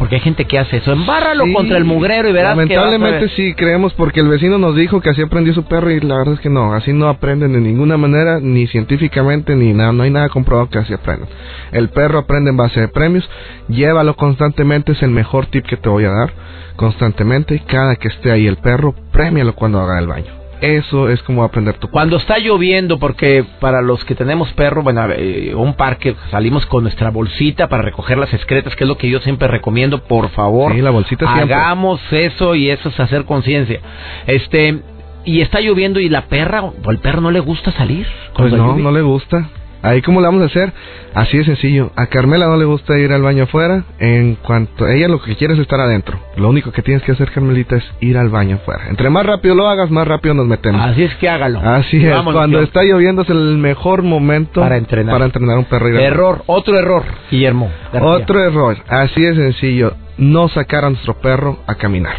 Porque 0.00 0.14
hay 0.14 0.22
gente 0.22 0.46
que 0.46 0.58
hace 0.58 0.78
eso. 0.78 0.92
Embárralo 0.92 1.44
Sí, 1.44 1.52
contra 1.52 1.76
el 1.76 1.84
mugrero 1.84 2.30
y 2.30 2.32
verás 2.32 2.56
Lamentablemente 2.56 3.28
sí, 3.36 3.52
creemos 3.52 3.92
porque 3.92 4.20
el 4.20 4.28
vecino 4.28 4.56
nos 4.56 4.74
dijo 4.74 5.02
que 5.02 5.10
así 5.10 5.20
aprendió 5.20 5.52
su 5.52 5.64
perro 5.64 5.90
y 5.90 6.00
la 6.00 6.16
verdad 6.16 6.34
es 6.34 6.40
que 6.40 6.48
no, 6.48 6.72
así 6.72 6.94
no 6.94 7.06
aprenden 7.06 7.52
de 7.52 7.60
ninguna 7.60 7.98
manera, 7.98 8.40
ni 8.40 8.66
científicamente, 8.66 9.54
ni 9.54 9.74
nada, 9.74 9.92
no 9.92 10.02
hay 10.02 10.10
nada 10.10 10.30
comprobado 10.30 10.70
que 10.70 10.78
así 10.78 10.94
aprendan. 10.94 11.28
El 11.70 11.90
perro 11.90 12.18
aprende 12.18 12.48
en 12.48 12.56
base 12.56 12.80
de 12.80 12.88
premios, 12.88 13.28
llévalo 13.68 14.16
constantemente, 14.16 14.92
es 14.92 15.02
el 15.02 15.10
mejor 15.10 15.46
tip 15.46 15.66
que 15.66 15.76
te 15.76 15.90
voy 15.90 16.06
a 16.06 16.10
dar, 16.10 16.32
constantemente, 16.76 17.56
y 17.56 17.60
cada 17.60 17.96
que 17.96 18.08
esté 18.08 18.30
ahí 18.30 18.46
el 18.46 18.56
perro, 18.56 18.94
premialo 19.12 19.54
cuando 19.54 19.80
haga 19.80 19.98
el 19.98 20.06
baño. 20.06 20.39
Eso 20.60 21.08
es 21.08 21.22
como 21.22 21.44
aprender 21.44 21.76
tu 21.78 21.88
Cuando 21.88 22.16
está 22.16 22.38
lloviendo, 22.38 22.98
porque 22.98 23.44
para 23.60 23.82
los 23.82 24.04
que 24.04 24.14
tenemos 24.14 24.52
perro, 24.52 24.82
bueno, 24.82 25.06
eh, 25.12 25.54
un 25.54 25.74
parque, 25.74 26.14
salimos 26.30 26.66
con 26.66 26.82
nuestra 26.82 27.10
bolsita 27.10 27.68
para 27.68 27.82
recoger 27.82 28.18
las 28.18 28.32
excretas, 28.34 28.76
que 28.76 28.84
es 28.84 28.88
lo 28.88 28.98
que 28.98 29.08
yo 29.08 29.20
siempre 29.20 29.48
recomiendo, 29.48 30.04
por 30.04 30.28
favor. 30.30 30.72
Sí, 30.72 30.80
la 30.80 30.90
bolsita 30.90 31.32
siempre. 31.32 31.54
Hagamos 31.54 32.00
eso 32.10 32.54
y 32.54 32.70
eso 32.70 32.90
es 32.90 33.00
hacer 33.00 33.24
conciencia. 33.24 33.80
Este, 34.26 34.82
y 35.24 35.40
está 35.40 35.60
lloviendo 35.60 36.00
y 36.00 36.08
la 36.08 36.26
perra, 36.26 36.62
o 36.62 36.90
el 36.90 36.98
perro 36.98 37.20
no 37.20 37.30
le 37.30 37.40
gusta 37.40 37.72
salir. 37.72 38.06
Pues 38.34 38.52
no, 38.52 38.76
no 38.76 38.90
le 38.90 39.02
gusta. 39.02 39.48
Ahí 39.82 40.02
cómo 40.02 40.20
le 40.20 40.26
vamos 40.26 40.42
a 40.42 40.46
hacer, 40.46 40.72
así 41.14 41.38
de 41.38 41.44
sencillo. 41.44 41.90
A 41.96 42.06
Carmela 42.06 42.46
no 42.46 42.56
le 42.56 42.66
gusta 42.66 42.98
ir 42.98 43.12
al 43.12 43.22
baño 43.22 43.44
afuera, 43.44 43.84
en 43.98 44.34
cuanto 44.36 44.86
ella 44.86 45.08
lo 45.08 45.22
que 45.22 45.36
quiere 45.36 45.54
es 45.54 45.60
estar 45.60 45.80
adentro. 45.80 46.18
Lo 46.36 46.48
único 46.50 46.70
que 46.70 46.82
tienes 46.82 47.02
que 47.02 47.12
hacer, 47.12 47.30
Carmelita, 47.30 47.76
es 47.76 47.84
ir 48.00 48.18
al 48.18 48.28
baño 48.28 48.56
afuera. 48.56 48.84
Entre 48.90 49.08
más 49.08 49.24
rápido 49.24 49.54
lo 49.54 49.68
hagas, 49.68 49.90
más 49.90 50.06
rápido 50.06 50.34
nos 50.34 50.46
metemos. 50.46 50.80
Así 50.84 51.02
es 51.02 51.14
que 51.16 51.28
hágalo. 51.28 51.60
Así 51.60 51.96
es, 52.04 52.10
Vámonos, 52.10 52.34
cuando 52.34 52.58
tío. 52.58 52.64
está 52.64 52.82
lloviendo 52.82 53.22
es 53.22 53.30
el 53.30 53.56
mejor 53.58 54.02
momento 54.02 54.60
Para 54.60 54.76
entrenar. 54.76 55.14
para 55.14 55.24
entrenar 55.24 55.58
un 55.58 55.64
perro. 55.64 55.88
Error, 55.88 56.42
otro 56.46 56.78
error, 56.78 57.02
Guillermo. 57.30 57.70
García. 57.92 58.08
Otro 58.10 58.44
error, 58.44 58.76
así 58.88 59.22
de 59.22 59.34
sencillo, 59.34 59.94
no 60.18 60.48
sacar 60.48 60.84
a 60.84 60.90
nuestro 60.90 61.14
perro 61.20 61.58
a 61.66 61.76
caminar. 61.76 62.16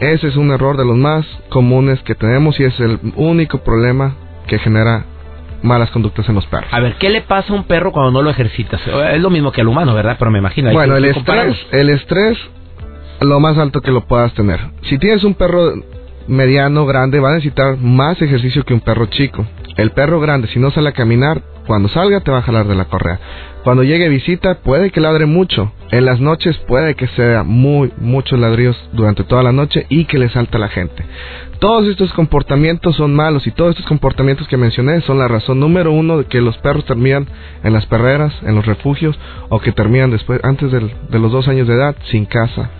Ese 0.00 0.26
es 0.28 0.36
un 0.36 0.50
error 0.50 0.76
de 0.76 0.84
los 0.84 0.96
más 0.96 1.24
comunes 1.50 2.00
que 2.02 2.14
tenemos 2.14 2.58
y 2.58 2.64
es 2.64 2.78
el 2.80 2.98
único 3.16 3.58
problema 3.58 4.14
que 4.48 4.58
genera 4.58 5.04
malas 5.64 5.90
conductas 5.90 6.28
en 6.28 6.34
los 6.34 6.46
perros. 6.46 6.72
A 6.72 6.80
ver, 6.80 6.94
¿qué 6.96 7.10
le 7.10 7.22
pasa 7.22 7.52
a 7.52 7.56
un 7.56 7.64
perro 7.64 7.90
cuando 7.90 8.12
no 8.12 8.22
lo 8.22 8.30
ejercitas? 8.30 8.80
Es 8.86 9.20
lo 9.20 9.30
mismo 9.30 9.50
que 9.50 9.62
al 9.62 9.68
humano, 9.68 9.94
¿verdad? 9.94 10.16
Pero 10.18 10.30
me 10.30 10.38
imagino. 10.38 10.70
Bueno, 10.72 10.96
el 10.96 11.06
estrés, 11.06 11.56
el 11.72 11.90
estrés, 11.90 12.38
lo 13.20 13.40
más 13.40 13.58
alto 13.58 13.80
que 13.80 13.90
lo 13.90 14.06
puedas 14.06 14.32
tener. 14.34 14.60
Si 14.82 14.98
tienes 14.98 15.24
un 15.24 15.34
perro 15.34 15.72
mediano, 16.28 16.86
grande, 16.86 17.20
va 17.20 17.30
a 17.30 17.34
necesitar 17.34 17.76
más 17.78 18.20
ejercicio 18.20 18.64
que 18.64 18.74
un 18.74 18.80
perro 18.80 19.06
chico. 19.06 19.46
El 19.76 19.90
perro 19.90 20.20
grande, 20.20 20.48
si 20.48 20.58
no 20.58 20.70
sale 20.70 20.90
a 20.90 20.92
caminar, 20.92 21.42
cuando 21.66 21.88
salga 21.88 22.20
te 22.20 22.30
va 22.30 22.38
a 22.38 22.42
jalar 22.42 22.66
de 22.68 22.74
la 22.74 22.84
correa. 22.84 23.18
Cuando 23.64 23.82
llegue 23.82 24.08
visita, 24.08 24.56
puede 24.56 24.90
que 24.90 25.00
ladre 25.00 25.26
mucho. 25.26 25.72
En 25.90 26.04
las 26.04 26.20
noches 26.20 26.56
puede 26.68 26.94
que 26.94 27.06
sea 27.08 27.42
muy, 27.42 27.92
muchos 27.96 28.38
ladrillos 28.38 28.76
durante 28.92 29.24
toda 29.24 29.42
la 29.42 29.52
noche 29.52 29.86
y 29.88 30.04
que 30.04 30.18
le 30.18 30.28
salta 30.28 30.58
a 30.58 30.60
la 30.60 30.68
gente. 30.68 31.02
Todos 31.60 31.88
estos 31.88 32.12
comportamientos 32.12 32.96
son 32.96 33.14
malos 33.14 33.46
y 33.46 33.52
todos 33.52 33.70
estos 33.70 33.86
comportamientos 33.86 34.46
que 34.48 34.58
mencioné 34.58 35.00
son 35.00 35.18
la 35.18 35.28
razón 35.28 35.60
número 35.60 35.92
uno 35.92 36.18
de 36.18 36.26
que 36.26 36.42
los 36.42 36.58
perros 36.58 36.84
terminan 36.84 37.26
en 37.62 37.72
las 37.72 37.86
perreras, 37.86 38.34
en 38.42 38.54
los 38.54 38.66
refugios 38.66 39.18
o 39.48 39.60
que 39.60 39.72
terminan 39.72 40.10
después, 40.10 40.40
antes 40.44 40.70
de 40.70 41.18
los 41.18 41.32
dos 41.32 41.48
años 41.48 41.66
de 41.66 41.74
edad, 41.74 41.96
sin 42.10 42.26
casa. 42.26 42.70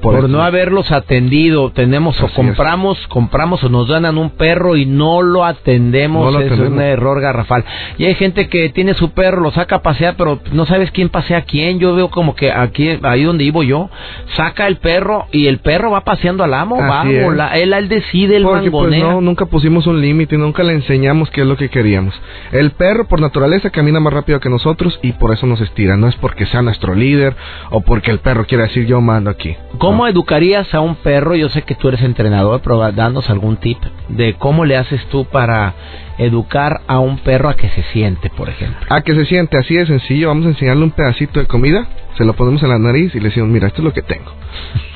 Por, 0.00 0.28
no 0.28 0.42
haberlos 0.42 0.90
atendido, 0.92 1.70
tenemos 1.70 2.20
o 2.22 2.28
compramos, 2.28 2.98
compramos 3.08 3.62
o 3.64 3.68
nos 3.68 3.88
ganan 3.88 4.18
un 4.18 4.30
perro 4.30 4.76
y 4.76 4.86
no 4.86 5.22
lo 5.22 5.44
atendemos, 5.44 6.24
No 6.32 6.38
lo 6.38 6.44
eso 6.44 6.54
es 6.54 6.70
un 6.70 6.80
error 6.80 7.20
garrafal. 7.20 7.64
Y 7.98 8.04
hay 8.04 8.14
gente 8.14 8.48
que 8.48 8.68
tiene 8.70 8.94
su 8.94 9.10
perro, 9.10 9.40
lo 9.40 9.50
saca 9.50 9.76
a 9.76 9.82
pasear, 9.82 10.14
pero 10.16 10.40
no 10.52 10.66
sabes 10.66 10.90
quién 10.90 11.08
pasea 11.08 11.38
a 11.38 11.42
quién. 11.42 11.78
Yo 11.78 11.94
veo 11.94 12.10
como 12.10 12.34
que 12.34 12.50
aquí, 12.50 12.98
ahí 13.02 13.24
donde 13.24 13.44
vivo 13.44 13.62
yo, 13.62 13.90
saca 14.36 14.66
el 14.66 14.76
perro 14.76 15.26
y 15.32 15.46
el 15.46 15.58
perro 15.58 15.90
va 15.90 16.02
paseando 16.02 16.44
al 16.44 16.54
amo, 16.54 16.76
va 16.76 17.02
Así 17.02 17.18
volar, 17.20 17.56
él, 17.56 17.72
él 17.72 17.88
decide 17.88 18.36
el 18.36 18.44
Porque 18.44 18.70
pues 18.70 18.98
no, 18.98 19.20
nunca 19.20 19.46
pusimos 19.46 19.86
un 19.86 20.00
límite 20.00 20.34
y 20.34 20.38
nunca 20.38 20.62
le 20.62 20.72
enseñamos 20.72 21.30
qué 21.30 21.42
es 21.42 21.46
lo 21.46 21.56
que 21.56 21.68
queríamos. 21.68 22.14
El 22.52 22.72
perro 22.72 23.06
por 23.06 23.20
naturaleza 23.20 23.70
camina 23.70 24.00
más 24.00 24.12
rápido 24.12 24.40
que 24.40 24.48
nosotros 24.48 24.98
y 25.02 25.12
por 25.12 25.32
eso 25.32 25.46
nos 25.46 25.60
estira. 25.60 25.96
No 25.96 26.08
es 26.08 26.16
porque 26.16 26.46
sea 26.46 26.62
nuestro 26.62 26.94
líder 26.94 27.34
o 27.70 27.80
porque 27.80 28.10
el 28.10 28.18
perro 28.18 28.46
quiera 28.46 28.64
decir 28.64 28.86
yo 28.86 29.00
mando 29.00 29.30
aquí. 29.30 29.56
¿Cómo 29.78 29.87
No. 29.96 30.06
educarías 30.08 30.72
a 30.74 30.80
un 30.80 30.96
perro? 30.96 31.34
Yo 31.34 31.48
sé 31.48 31.62
que 31.62 31.74
tú 31.74 31.88
eres 31.88 32.02
entrenador, 32.02 32.60
pero 32.62 32.92
danos 32.92 33.28
algún 33.30 33.56
tip 33.56 33.78
de 34.08 34.34
cómo 34.34 34.64
le 34.64 34.76
haces 34.76 35.04
tú 35.06 35.24
para 35.24 35.74
educar 36.18 36.80
a 36.86 36.98
un 36.98 37.18
perro 37.18 37.48
a 37.48 37.54
que 37.56 37.68
se 37.70 37.82
siente, 37.92 38.30
por 38.30 38.48
ejemplo. 38.48 38.78
A 38.88 39.00
que 39.02 39.14
se 39.14 39.24
siente 39.26 39.56
así 39.58 39.74
de 39.74 39.86
sencillo, 39.86 40.28
vamos 40.28 40.46
a 40.46 40.48
enseñarle 40.50 40.82
un 40.84 40.90
pedacito 40.90 41.38
de 41.40 41.46
comida, 41.46 41.86
se 42.16 42.24
lo 42.24 42.32
ponemos 42.34 42.62
en 42.62 42.70
la 42.70 42.78
nariz 42.78 43.14
y 43.14 43.20
le 43.20 43.28
decimos, 43.28 43.48
mira, 43.50 43.68
esto 43.68 43.78
es 43.80 43.84
lo 43.84 43.92
que 43.92 44.02
tengo. 44.02 44.32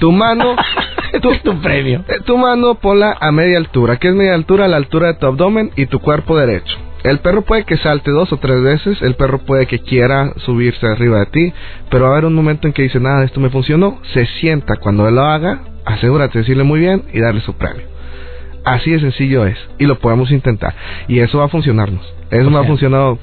Tu 0.01 0.11
mano, 0.11 0.57
Este 1.13 1.29
es 1.29 1.43
tu 1.43 1.61
premio. 1.61 2.05
eh, 2.09 2.21
tu 2.25 2.37
mano 2.39 2.75
ponla 2.75 3.17
a 3.21 3.31
media 3.31 3.59
altura. 3.59 3.99
¿Qué 3.99 4.09
es 4.09 4.15
media 4.15 4.35
altura? 4.35 4.67
La 4.67 4.77
altura 4.79 5.09
de 5.09 5.15
tu 5.15 5.27
abdomen 5.27 5.71
y 5.77 5.87
tu 5.87 6.01
cuerpo 6.01 6.37
derecho. 6.37 6.77
El 7.05 7.19
perro 7.19 7.43
puede 7.43 7.65
que 7.65 7.77
salte 7.79 8.11
dos 8.13 8.33
o 8.33 8.37
tres 8.37 8.63
veces, 8.63 9.03
el 9.03 9.15
perro 9.17 9.39
puede 9.39 9.67
que 9.67 9.81
quiera 9.81 10.33
subirse 10.37 10.87
arriba 10.87 11.19
de 11.21 11.27
ti, 11.27 11.53
pero 11.91 12.05
va 12.05 12.11
a 12.11 12.13
haber 12.13 12.27
un 12.27 12.35
momento 12.35 12.67
en 12.69 12.73
que 12.73 12.83
dice, 12.83 13.01
nada, 13.01 13.25
esto 13.25 13.41
me 13.41 13.51
funcionó, 13.51 13.99
se 14.13 14.25
sienta, 14.27 14.77
cuando 14.77 15.09
él 15.09 15.17
lo 15.17 15.23
haga, 15.23 15.63
asegúrate 15.85 16.35
de 16.35 16.43
decirle 16.43 16.63
muy 16.63 16.79
bien 16.81 17.03
y 17.13 17.21
darle 17.21 17.41
su 17.41 17.55
premio. 17.55 17.83
Así 18.65 18.93
de 18.93 19.01
sencillo 19.01 19.45
es, 19.47 19.59
y 19.79 19.87
lo 19.87 19.99
podemos 19.99 20.31
intentar, 20.31 20.75
y 21.09 21.19
eso 21.19 21.39
va 21.39 21.47
a 21.47 21.49
funcionarnos. 21.49 22.03
Eso 22.31 22.49
me 22.51 22.59
ha 22.59 22.65
funcionado. 22.65 23.19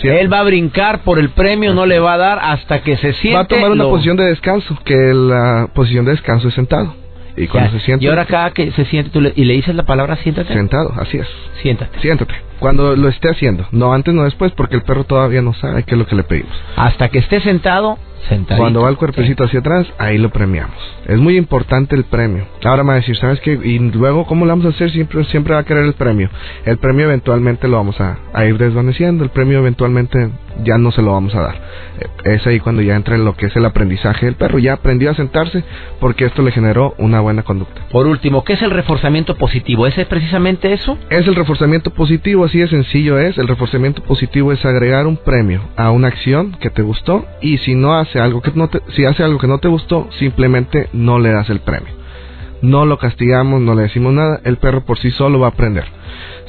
Él 0.00 0.32
va 0.32 0.40
a 0.40 0.44
brincar 0.44 1.00
por 1.00 1.18
el 1.18 1.30
premio, 1.30 1.74
no 1.74 1.84
le 1.86 1.98
va 1.98 2.14
a 2.14 2.18
dar 2.18 2.38
hasta 2.40 2.82
que 2.82 2.96
se 2.96 3.12
siente. 3.14 3.34
va 3.34 3.40
a 3.42 3.48
tomar 3.48 3.70
una 3.72 3.84
lo- 3.84 3.90
posición 3.90 4.16
de 4.16 4.24
descanso, 4.26 4.78
que 4.84 4.94
la 4.94 5.68
posición 5.74 6.04
de 6.04 6.12
descanso 6.12 6.46
es 6.48 6.54
sentado. 6.54 6.94
Y 7.36 7.48
cuando 7.48 7.72
Ya, 7.72 7.78
se 7.80 7.84
sienta, 7.84 8.04
Y 8.04 8.08
ahora 8.08 8.24
cada 8.26 8.52
que 8.52 8.70
se 8.72 8.84
siente 8.86 9.10
tú 9.10 9.20
le- 9.20 9.32
y 9.34 9.44
le 9.44 9.54
dices 9.54 9.74
la 9.74 9.82
palabra 9.84 10.16
siéntate. 10.16 10.54
sentado, 10.54 10.94
así 10.98 11.18
es. 11.18 11.26
Siéntate. 11.60 11.98
Siéntate. 12.00 12.34
Cuando 12.58 12.96
lo 12.96 13.08
esté 13.08 13.30
haciendo, 13.30 13.66
no 13.70 13.92
antes, 13.92 14.14
no 14.14 14.24
después, 14.24 14.52
porque 14.52 14.76
el 14.76 14.82
perro 14.82 15.04
todavía 15.04 15.42
no 15.42 15.52
sabe 15.54 15.82
qué 15.84 15.94
es 15.94 15.98
lo 15.98 16.06
que 16.06 16.16
le 16.16 16.24
pedimos. 16.24 16.52
Hasta 16.76 17.08
que 17.08 17.18
esté 17.18 17.40
sentado, 17.40 17.98
sentadito. 18.28 18.56
Cuando 18.62 18.82
va 18.82 18.90
el 18.90 18.96
cuerpecito 18.96 19.44
hacia 19.44 19.60
atrás, 19.60 19.86
ahí 19.98 20.18
lo 20.18 20.30
premiamos. 20.30 20.76
Es 21.06 21.18
muy 21.18 21.36
importante 21.36 21.94
el 21.94 22.04
premio. 22.04 22.44
Ahora 22.64 22.82
me 22.82 22.88
va 22.88 22.92
a 22.94 22.96
decir, 22.96 23.16
¿sabes 23.16 23.40
qué? 23.40 23.52
Y 23.52 23.78
luego, 23.78 24.26
¿cómo 24.26 24.44
lo 24.44 24.50
vamos 24.50 24.66
a 24.66 24.70
hacer? 24.70 24.90
Siempre, 24.90 25.24
siempre 25.24 25.54
va 25.54 25.60
a 25.60 25.64
querer 25.64 25.84
el 25.84 25.94
premio. 25.94 26.28
El 26.64 26.78
premio 26.78 27.04
eventualmente 27.04 27.68
lo 27.68 27.76
vamos 27.76 28.00
a, 28.00 28.18
a 28.32 28.44
ir 28.44 28.58
desvaneciendo. 28.58 29.22
El 29.24 29.30
premio 29.30 29.58
eventualmente 29.58 30.30
ya 30.64 30.78
no 30.78 30.90
se 30.90 31.02
lo 31.02 31.12
vamos 31.12 31.34
a 31.34 31.40
dar. 31.42 31.54
Eh, 32.00 32.06
Es 32.34 32.46
ahí 32.46 32.58
cuando 32.60 32.82
ya 32.82 32.96
entra 32.96 33.14
en 33.14 33.24
lo 33.24 33.34
que 33.36 33.46
es 33.46 33.56
el 33.56 33.64
aprendizaje 33.64 34.26
del 34.26 34.34
perro. 34.34 34.58
Ya 34.58 34.72
aprendió 34.72 35.10
a 35.10 35.14
sentarse 35.14 35.62
porque 36.00 36.24
esto 36.24 36.42
le 36.42 36.50
generó 36.50 36.94
una 36.98 37.20
buena 37.20 37.42
conducta. 37.44 37.82
Por 37.92 38.06
último, 38.06 38.42
¿qué 38.42 38.54
es 38.54 38.62
el 38.62 38.70
reforzamiento 38.70 39.36
positivo? 39.36 39.86
¿Ese 39.86 40.02
es 40.02 40.08
precisamente 40.08 40.72
eso? 40.72 40.98
Es 41.10 41.26
el 41.28 41.34
reforzamiento 41.36 41.90
positivo, 41.90 42.44
así 42.44 42.58
de 42.58 42.68
sencillo 42.68 43.18
es. 43.18 43.38
El 43.38 43.46
reforzamiento 43.48 44.02
positivo 44.02 44.52
es 44.52 44.64
agregar 44.64 45.06
un 45.06 45.16
premio 45.18 45.60
a 45.76 45.90
una 45.90 46.08
acción 46.08 46.52
que 46.60 46.70
te 46.70 46.82
gustó 46.82 47.24
y 47.40 47.58
si 47.58 47.74
no 47.74 47.94
hace 48.06 48.20
algo 48.20 48.40
que 48.40 48.52
no 48.54 48.68
te, 48.68 48.80
si 48.94 49.04
hace 49.04 49.22
algo 49.22 49.38
que 49.38 49.46
no 49.46 49.58
te 49.58 49.68
gustó, 49.68 50.08
simplemente 50.18 50.88
no 50.92 51.18
le 51.18 51.30
das 51.32 51.50
el 51.50 51.60
premio. 51.60 51.94
No 52.62 52.86
lo 52.86 52.98
castigamos, 52.98 53.60
no 53.60 53.74
le 53.74 53.82
decimos 53.82 54.14
nada, 54.14 54.40
el 54.44 54.56
perro 54.56 54.84
por 54.84 54.98
sí 54.98 55.10
solo 55.10 55.38
va 55.38 55.48
a 55.48 55.50
aprender. 55.50 55.84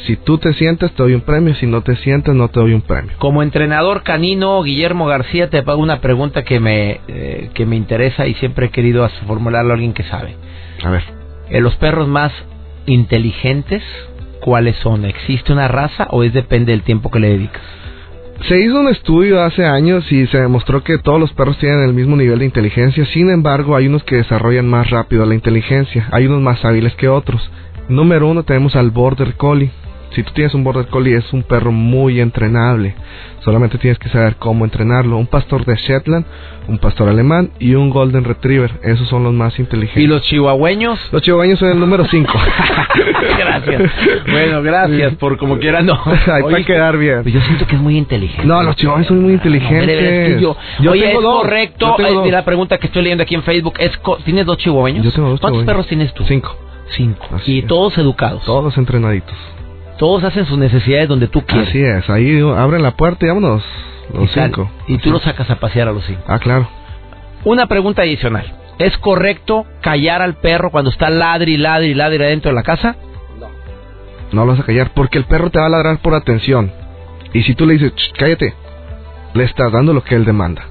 Si 0.05 0.15
tú 0.15 0.37
te 0.37 0.53
sientas, 0.53 0.91
te 0.91 1.03
doy 1.03 1.13
un 1.13 1.21
premio, 1.21 1.53
si 1.55 1.65
no 1.65 1.81
te 1.81 1.95
sientas, 1.97 2.33
no 2.33 2.47
te 2.47 2.59
doy 2.59 2.73
un 2.73 2.81
premio. 2.81 3.11
Como 3.17 3.43
entrenador 3.43 4.03
canino, 4.03 4.61
Guillermo 4.63 5.05
García, 5.05 5.49
te 5.49 5.57
hago 5.57 5.75
una 5.77 5.99
pregunta 5.99 6.43
que 6.43 6.59
me, 6.59 7.01
eh, 7.07 7.49
que 7.53 7.65
me 7.65 7.75
interesa 7.75 8.25
y 8.25 8.35
siempre 8.35 8.67
he 8.67 8.69
querido 8.69 9.07
formularlo 9.27 9.71
a 9.71 9.73
alguien 9.73 9.93
que 9.93 10.03
sabe. 10.03 10.35
A 10.83 10.89
ver, 10.89 11.03
Eh, 11.49 11.61
¿Los 11.61 11.75
perros 11.77 12.07
más 12.07 12.31
inteligentes, 12.85 13.83
cuáles 14.41 14.75
son? 14.77 15.05
¿Existe 15.05 15.51
una 15.51 15.67
raza 15.67 16.07
o 16.11 16.23
es 16.23 16.33
depende 16.33 16.71
del 16.71 16.83
tiempo 16.83 17.09
que 17.11 17.19
le 17.19 17.29
dedicas? 17.29 17.61
Se 18.45 18.62
hizo 18.62 18.80
un 18.80 18.88
estudio 18.88 19.41
hace 19.41 19.65
años 19.65 20.10
y 20.12 20.26
se 20.28 20.38
demostró 20.38 20.84
que 20.84 21.00
todos 21.00 21.19
los 21.19 21.34
perros 21.34 21.58
tienen 21.58 21.84
el 21.84 21.93
mismo 21.93 22.15
nivel 22.15 22.39
de 22.39 22.45
inteligencia. 22.45 23.06
Sin 23.08 23.30
embargo, 23.30 23.76
hay 23.76 23.88
unos 23.88 24.04
que 24.04 24.17
desarrollan 24.17 24.69
más 24.69 24.89
rápido 24.89 25.26
la 25.26 25.36
inteligencia. 25.36 26.08
Hay 26.12 26.28
unos 26.28 26.41
más 26.41 26.63
hábiles 26.63 26.95
que 26.95 27.10
otros. 27.10 27.41
Número 27.89 28.28
uno 28.28 28.43
tenemos 28.43 28.76
al 28.76 28.91
Border 28.91 29.34
Collie. 29.36 29.71
Si 30.11 30.23
tú 30.23 30.31
tienes 30.33 30.53
un 30.53 30.63
Border 30.63 30.87
Collie 30.87 31.15
es 31.17 31.31
un 31.33 31.43
perro 31.43 31.71
muy 31.71 32.19
entrenable. 32.19 32.95
Solamente 33.43 33.77
tienes 33.77 33.99
que 33.99 34.09
saber 34.09 34.35
cómo 34.37 34.65
entrenarlo. 34.65 35.17
Un 35.17 35.27
pastor 35.27 35.63
de 35.65 35.75
Shetland, 35.75 36.25
un 36.67 36.79
pastor 36.79 37.07
alemán 37.09 37.51
y 37.59 37.75
un 37.75 37.89
Golden 37.89 38.23
Retriever. 38.23 38.71
Esos 38.83 39.07
son 39.09 39.23
los 39.23 39.33
más 39.33 39.57
inteligentes. 39.59 40.03
¿Y 40.03 40.07
los 40.07 40.21
chihuahueños? 40.23 40.99
Los 41.11 41.21
chihuahueños 41.21 41.59
son 41.59 41.69
el 41.69 41.79
número 41.79 42.05
5. 42.05 42.33
gracias. 43.37 43.91
Bueno, 44.31 44.61
gracias 44.63 45.15
por 45.15 45.37
como 45.37 45.59
quiera 45.59 45.81
no. 45.81 45.99
Hay 46.33 46.43
para 46.43 46.63
quedar 46.63 46.97
bien. 46.97 47.23
Yo 47.25 47.41
siento 47.41 47.67
que 47.67 47.75
es 47.75 47.81
muy 47.81 47.97
inteligente. 47.97 48.45
No, 48.45 48.63
los 48.63 48.75
chihuahuas 48.75 49.07
son 49.07 49.21
muy 49.21 49.33
inteligentes. 49.33 49.87
No, 49.87 50.35
que 50.37 50.41
yo- 50.41 50.57
Yo 50.79 50.91
Oye, 50.91 51.01
tengo 51.07 51.19
es 51.19 51.23
dos. 51.23 51.41
correcto. 51.41 51.87
Yo 51.87 51.95
tengo 51.95 52.09
eh, 52.09 52.23
dos. 52.25 52.31
la 52.31 52.45
pregunta 52.45 52.77
que 52.79 52.87
estoy 52.87 53.03
leyendo 53.03 53.23
aquí 53.23 53.35
en 53.35 53.43
Facebook. 53.43 53.75
Es 53.79 53.91
¿Tienes 54.25 54.45
dos 54.45 54.57
chihuahueños? 54.57 55.05
Yo 55.05 55.11
tengo 55.11 55.29
dos 55.29 55.39
¿Cuántos 55.39 55.59
chihuahueños. 55.63 55.65
perros 55.67 55.87
tienes 55.87 56.13
tú? 56.13 56.23
Cinco. 56.27 56.55
Cinco. 56.95 57.27
Así 57.35 57.51
y 57.55 57.59
es. 57.59 57.67
todos 57.67 57.97
educados. 57.97 58.43
Todos 58.45 58.77
entrenaditos. 58.77 59.35
Todos 59.97 60.23
hacen 60.23 60.45
sus 60.45 60.57
necesidades 60.57 61.07
donde 61.10 61.27
tú 61.27 61.41
quieres. 61.41 61.69
Así 61.69 61.81
es, 61.81 62.10
ahí 62.10 62.39
abren 62.55 62.83
la 62.83 62.91
puerta 62.95 63.25
y 63.25 63.29
vámonos. 63.29 63.63
y, 64.13 64.17
Los 64.17 64.31
sal- 64.31 64.45
cinco. 64.47 64.69
y 64.88 64.97
tú 64.99 65.12
los 65.12 65.23
sacas 65.23 65.49
a 65.49 65.55
pasear 65.60 65.88
a 65.88 65.91
los 65.91 66.05
cinco. 66.05 66.21
Ah, 66.27 66.39
claro. 66.39 66.67
Una 67.43 67.67
pregunta 67.67 68.03
adicional. 68.03 68.53
¿Es 68.79 68.95
correcto 68.99 69.65
callar 69.81 70.21
al 70.21 70.36
perro 70.36 70.69
cuando 70.69 70.91
está 70.91 71.10
ladri, 71.10 71.57
ladri, 71.57 71.93
ladri 71.95 72.23
adentro 72.23 72.51
de 72.51 72.55
la 72.55 72.63
casa? 72.63 72.95
No 74.31 74.45
lo 74.45 74.51
vas 74.51 74.60
a 74.60 74.63
callar 74.65 74.91
porque 74.93 75.17
el 75.17 75.23
perro 75.25 75.49
te 75.49 75.60
va 75.60 75.65
a 75.65 75.69
ladrar 75.69 75.97
por 75.99 76.13
atención. 76.13 76.71
Y 77.33 77.43
si 77.43 77.55
tú 77.55 77.65
le 77.65 77.73
dices, 77.73 77.93
"Ch, 77.95 78.12
cállate, 78.17 78.53
le 79.33 79.43
estás 79.45 79.71
dando 79.71 79.93
lo 79.93 80.03
que 80.03 80.15
él 80.15 80.25
demanda. 80.25 80.63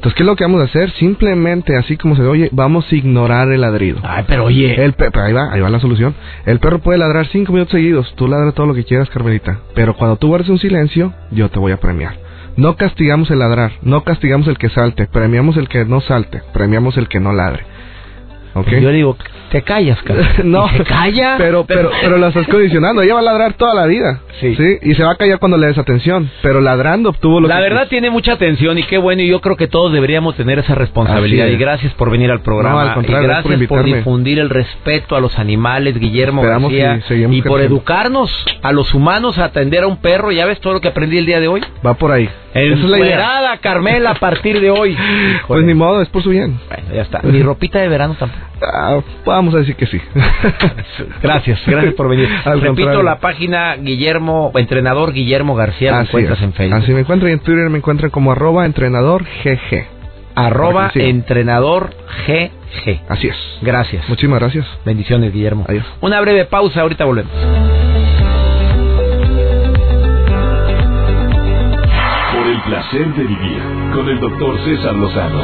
Entonces, 0.00 0.16
¿qué 0.16 0.22
es 0.22 0.26
lo 0.26 0.34
que 0.34 0.44
vamos 0.44 0.62
a 0.62 0.64
hacer? 0.64 0.90
Simplemente, 0.92 1.76
así 1.76 1.98
como 1.98 2.16
se 2.16 2.22
oye, 2.22 2.48
vamos 2.52 2.90
a 2.90 2.94
ignorar 2.94 3.52
el 3.52 3.60
ladrido. 3.60 3.98
Ay, 4.02 4.24
pero 4.26 4.44
oye. 4.44 4.82
El 4.82 4.94
pe- 4.94 5.10
pero 5.10 5.26
ahí 5.26 5.34
va, 5.34 5.52
ahí 5.52 5.60
va 5.60 5.68
la 5.68 5.78
solución. 5.78 6.14
El 6.46 6.58
perro 6.58 6.78
puede 6.78 6.98
ladrar 6.98 7.26
cinco 7.26 7.52
minutos 7.52 7.72
seguidos. 7.72 8.10
Tú 8.16 8.26
ladra 8.26 8.52
todo 8.52 8.64
lo 8.64 8.72
que 8.72 8.84
quieras, 8.84 9.10
Carmelita. 9.10 9.58
Pero 9.74 9.94
cuando 9.94 10.16
tú 10.16 10.28
guardes 10.28 10.48
un 10.48 10.58
silencio, 10.58 11.12
yo 11.30 11.50
te 11.50 11.58
voy 11.58 11.72
a 11.72 11.76
premiar. 11.76 12.14
No 12.56 12.76
castigamos 12.76 13.30
el 13.30 13.40
ladrar, 13.40 13.72
no 13.82 14.02
castigamos 14.02 14.48
el 14.48 14.56
que 14.56 14.70
salte, 14.70 15.06
premiamos 15.06 15.58
el 15.58 15.68
que 15.68 15.84
no 15.84 16.00
salte, 16.00 16.40
premiamos 16.54 16.96
el 16.96 17.06
que 17.06 17.20
no 17.20 17.34
ladre. 17.34 17.64
¿Ok? 18.54 18.68
Yo 18.80 18.90
digo, 18.90 19.16
te 19.50 19.62
callas, 19.62 20.00
cara. 20.02 20.34
no, 20.44 20.68
¿Se 20.68 20.84
calla? 20.84 21.34
Pero, 21.38 21.64
pero, 21.64 21.90
pero 22.00 22.18
lo 22.18 22.26
estás 22.28 22.46
condicionando. 22.46 23.02
Ella 23.02 23.14
va 23.14 23.20
a 23.20 23.24
ladrar 23.24 23.54
toda 23.54 23.74
la 23.74 23.86
vida. 23.86 24.20
Sí. 24.40 24.56
Y 24.82 24.94
se 24.94 25.02
va 25.02 25.12
a 25.12 25.16
callar 25.16 25.38
cuando 25.38 25.58
le 25.58 25.66
des 25.66 25.78
atención. 25.78 26.30
Pero 26.42 26.60
ladrando 26.60 27.10
obtuvo 27.10 27.40
lo 27.40 27.48
La 27.48 27.56
que 27.56 27.62
verdad 27.62 27.88
tiene 27.88 28.10
mucha 28.10 28.32
atención 28.32 28.78
y 28.78 28.84
qué 28.84 28.96
bueno 28.96 29.22
y 29.22 29.28
yo 29.28 29.40
creo 29.40 29.56
que 29.56 29.68
todos 29.68 29.92
deberíamos 29.92 30.36
tener 30.36 30.58
esa 30.58 30.74
responsabilidad 30.74 31.46
Así 31.46 31.52
y 31.52 31.54
es. 31.54 31.60
gracias 31.60 31.92
por 31.94 32.10
venir 32.10 32.30
al 32.30 32.40
programa 32.40 32.84
No, 32.84 32.90
al 33.00 33.04
y 33.04 33.12
gracias 33.12 33.44
por 33.44 33.68
por, 33.68 33.84
difundir 33.84 34.38
el 34.38 34.48
respeto 34.48 35.16
a 35.16 35.20
los 35.20 35.38
animales 35.38 35.98
Guillermo 35.98 36.42
Esperamos 36.42 36.72
García 36.72 37.16
y 37.16 37.40
y 37.40 37.42
por 37.42 37.60
educarnos 37.60 38.30
a 38.62 38.72
los 38.72 38.94
humanos 38.94 39.38
a 39.38 39.44
atender 39.46 39.82
a 39.82 39.86
un 39.86 39.98
perro 39.98 40.32
ya 40.32 40.46
ves 40.46 40.60
todo 40.60 40.74
lo 40.74 40.80
que 40.80 40.88
aprendí 40.88 41.18
el 41.18 41.26
día 41.26 41.40
de 41.40 41.48
hoy 41.48 41.60
Va 41.84 41.94
por 41.94 42.12
ahí. 42.12 42.28
Es 42.54 42.78
la. 42.80 42.96
Encuerada, 42.96 43.58
Carmela 43.58 44.10
a 44.10 44.14
partir 44.14 44.60
de 44.60 44.70
hoy 44.70 44.96
Pues 45.46 45.64
ni 45.64 45.74
modo, 45.74 46.02
es 46.02 46.08
por 46.08 46.22
su 46.22 46.30
bien. 46.30 46.58
Bueno, 46.68 46.84
ya 46.94 47.02
está 47.02 47.20
ni 47.22 47.42
ropita 47.42 47.78
de 47.78 47.88
verano 47.88 48.16
tampoco 48.18 48.39
Ah, 48.62 49.00
vamos 49.24 49.54
a 49.54 49.58
decir 49.58 49.74
que 49.74 49.86
sí. 49.86 49.98
Gracias, 51.22 51.60
gracias 51.66 51.94
por 51.94 52.08
venir. 52.10 52.28
Al 52.44 52.60
Repito 52.60 52.74
contrario. 52.74 53.02
la 53.02 53.18
página 53.18 53.76
Guillermo, 53.76 54.52
entrenador 54.54 55.12
Guillermo 55.14 55.54
García, 55.54 55.98
Así 55.98 56.08
encuentras 56.08 56.38
es. 56.38 56.44
en 56.44 56.52
Facebook. 56.52 56.78
Así 56.82 56.92
me 56.92 57.00
encuentran 57.00 57.30
y 57.30 57.32
en 57.34 57.40
Twitter 57.40 57.70
me 57.70 57.78
encuentran 57.78 58.10
como 58.10 58.32
arroba 58.32 58.66
entrenador 58.66 59.24
GG. 59.44 59.86
Arroba 60.34 60.90
me 60.94 61.08
entrenador 61.08 61.90
GG. 62.26 63.00
Así 63.08 63.28
es. 63.28 63.36
Gracias. 63.62 64.06
Muchísimas 64.10 64.40
gracias. 64.40 64.66
Bendiciones, 64.84 65.32
Guillermo. 65.32 65.64
Adiós. 65.66 65.86
Una 66.02 66.20
breve 66.20 66.44
pausa, 66.44 66.82
ahorita 66.82 67.04
volvemos. 67.06 67.32
Por 72.32 72.46
el 72.46 72.60
placer 72.62 73.14
de 73.14 73.24
vivir 73.24 73.62
con 73.94 74.08
el 74.08 74.20
doctor 74.20 74.58
César 74.64 74.94
Lozano. 74.94 75.40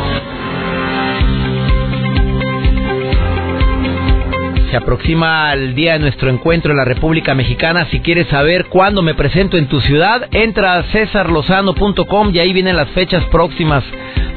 Se 4.70 4.76
aproxima 4.76 5.52
el 5.52 5.76
día 5.76 5.92
de 5.92 6.00
nuestro 6.00 6.29
encuentro 6.29 6.72
en 6.72 6.79
la 6.79 6.85
República 6.85 7.37
Mexicana. 7.37 7.87
Si 7.90 8.00
quieres 8.00 8.26
saber 8.26 8.66
cuándo 8.66 9.00
me 9.00 9.14
presento 9.14 9.57
en 9.57 9.68
tu 9.68 9.81
ciudad, 9.81 10.29
entra 10.33 10.74
a 10.74 10.83
cesarlozano.com 10.85 12.31
y 12.35 12.40
ahí 12.40 12.52
vienen 12.52 12.74
las 12.74 12.88
fechas 12.90 13.24
próximas 13.26 13.85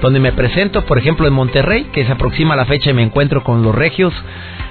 donde 0.01 0.19
me 0.19 0.31
presento. 0.31 0.85
Por 0.85 0.99
ejemplo, 0.99 1.27
en 1.27 1.33
Monterrey, 1.33 1.85
que 1.91 2.05
se 2.05 2.11
aproxima 2.11 2.55
la 2.55 2.65
fecha 2.65 2.91
y 2.91 2.93
me 2.93 3.01
encuentro 3.01 3.43
con 3.43 3.63
los 3.63 3.73
regios. 3.73 4.13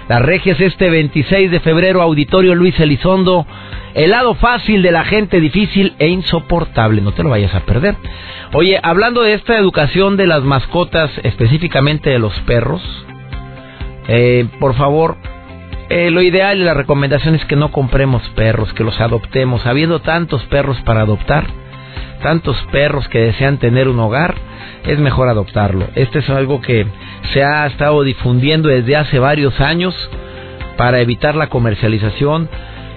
Las 0.08 0.22
regias 0.22 0.60
este 0.60 0.90
26 0.90 1.50
de 1.50 1.60
febrero, 1.60 2.02
Auditorio 2.02 2.54
Luis 2.54 2.78
Elizondo. 2.78 3.44
El 3.94 4.10
lado 4.12 4.36
fácil 4.36 4.80
de 4.82 4.92
la 4.92 5.04
gente 5.04 5.40
difícil 5.40 5.94
e 5.98 6.06
insoportable. 6.06 7.00
No 7.00 7.10
te 7.12 7.24
lo 7.24 7.30
vayas 7.30 7.54
a 7.54 7.60
perder. 7.60 7.96
Oye, 8.54 8.78
hablando 8.80 9.22
de 9.22 9.34
esta 9.34 9.58
educación 9.58 10.16
de 10.16 10.28
las 10.28 10.44
mascotas, 10.44 11.10
específicamente 11.24 12.10
de 12.10 12.20
los 12.20 12.32
perros, 12.40 12.80
eh, 14.06 14.46
por 14.60 14.74
favor, 14.74 15.18
eh, 15.90 16.10
lo 16.10 16.20
ideal 16.22 16.58
y 16.58 16.64
la 16.64 16.74
recomendación 16.74 17.34
es 17.34 17.44
que 17.46 17.56
no 17.56 17.72
compremos 17.72 18.22
perros, 18.30 18.72
que 18.74 18.84
los 18.84 19.00
adoptemos. 19.00 19.64
Habiendo 19.66 20.00
tantos 20.00 20.42
perros 20.44 20.78
para 20.82 21.00
adoptar, 21.00 21.46
tantos 22.22 22.56
perros 22.70 23.08
que 23.08 23.20
desean 23.20 23.58
tener 23.58 23.88
un 23.88 23.98
hogar, 23.98 24.34
es 24.86 24.98
mejor 24.98 25.28
adoptarlo. 25.28 25.88
Este 25.94 26.18
es 26.18 26.28
algo 26.28 26.60
que 26.60 26.86
se 27.32 27.42
ha 27.42 27.66
estado 27.66 28.02
difundiendo 28.02 28.68
desde 28.68 28.96
hace 28.96 29.18
varios 29.18 29.60
años 29.60 29.94
para 30.76 31.00
evitar 31.00 31.34
la 31.34 31.48
comercialización. 31.48 32.48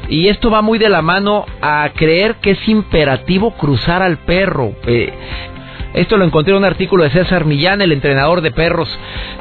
Y 0.09 0.27
esto 0.27 0.51
va 0.51 0.61
muy 0.61 0.77
de 0.77 0.89
la 0.89 1.01
mano 1.01 1.45
a 1.61 1.89
creer 1.95 2.35
que 2.35 2.51
es 2.51 2.67
imperativo 2.67 3.51
cruzar 3.51 4.01
al 4.01 4.17
perro. 4.17 4.73
Eh, 4.85 5.13
esto 5.93 6.17
lo 6.17 6.25
encontré 6.25 6.51
en 6.51 6.59
un 6.59 6.65
artículo 6.65 7.03
de 7.03 7.09
César 7.11 7.45
Millán, 7.45 7.81
el 7.81 7.91
entrenador 7.91 8.41
de 8.41 8.51
perros. 8.51 8.89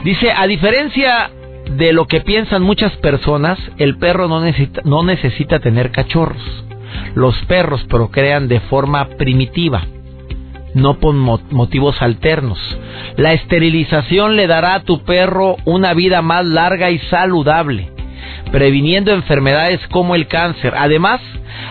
Dice, 0.05 0.33
a 0.33 0.47
diferencia 0.47 1.31
de 1.77 1.93
lo 1.93 2.07
que 2.07 2.21
piensan 2.21 2.63
muchas 2.63 2.93
personas, 2.99 3.59
el 3.79 3.97
perro 3.99 4.29
no 4.29 5.03
necesita, 5.05 5.61
tener 5.61 5.91
cachorros. 5.91 6.43
Los 7.15 7.37
perros 7.47 7.83
procrean 7.85 8.49
de 8.49 8.61
forma 8.61 9.07
primitiva, 9.11 9.83
no 10.75 10.99
por 10.99 11.15
mo- 11.15 11.41
motivos 11.51 12.01
alternos. 12.03 12.59
La 13.17 13.33
esterilización 13.33 14.37
le 14.37 14.47
dará 14.47 14.75
a 14.75 14.83
tu 14.83 15.05
perro 15.05 15.57
una 15.65 15.95
vida 15.95 16.23
más 16.23 16.45
larga 16.45 16.91
y 16.91 16.99
saludable, 16.99 17.91
previniendo 18.51 19.13
enfermedades 19.13 19.81
como 19.91 20.15
el 20.17 20.27
cáncer. 20.27 20.75
Además, 20.77 21.21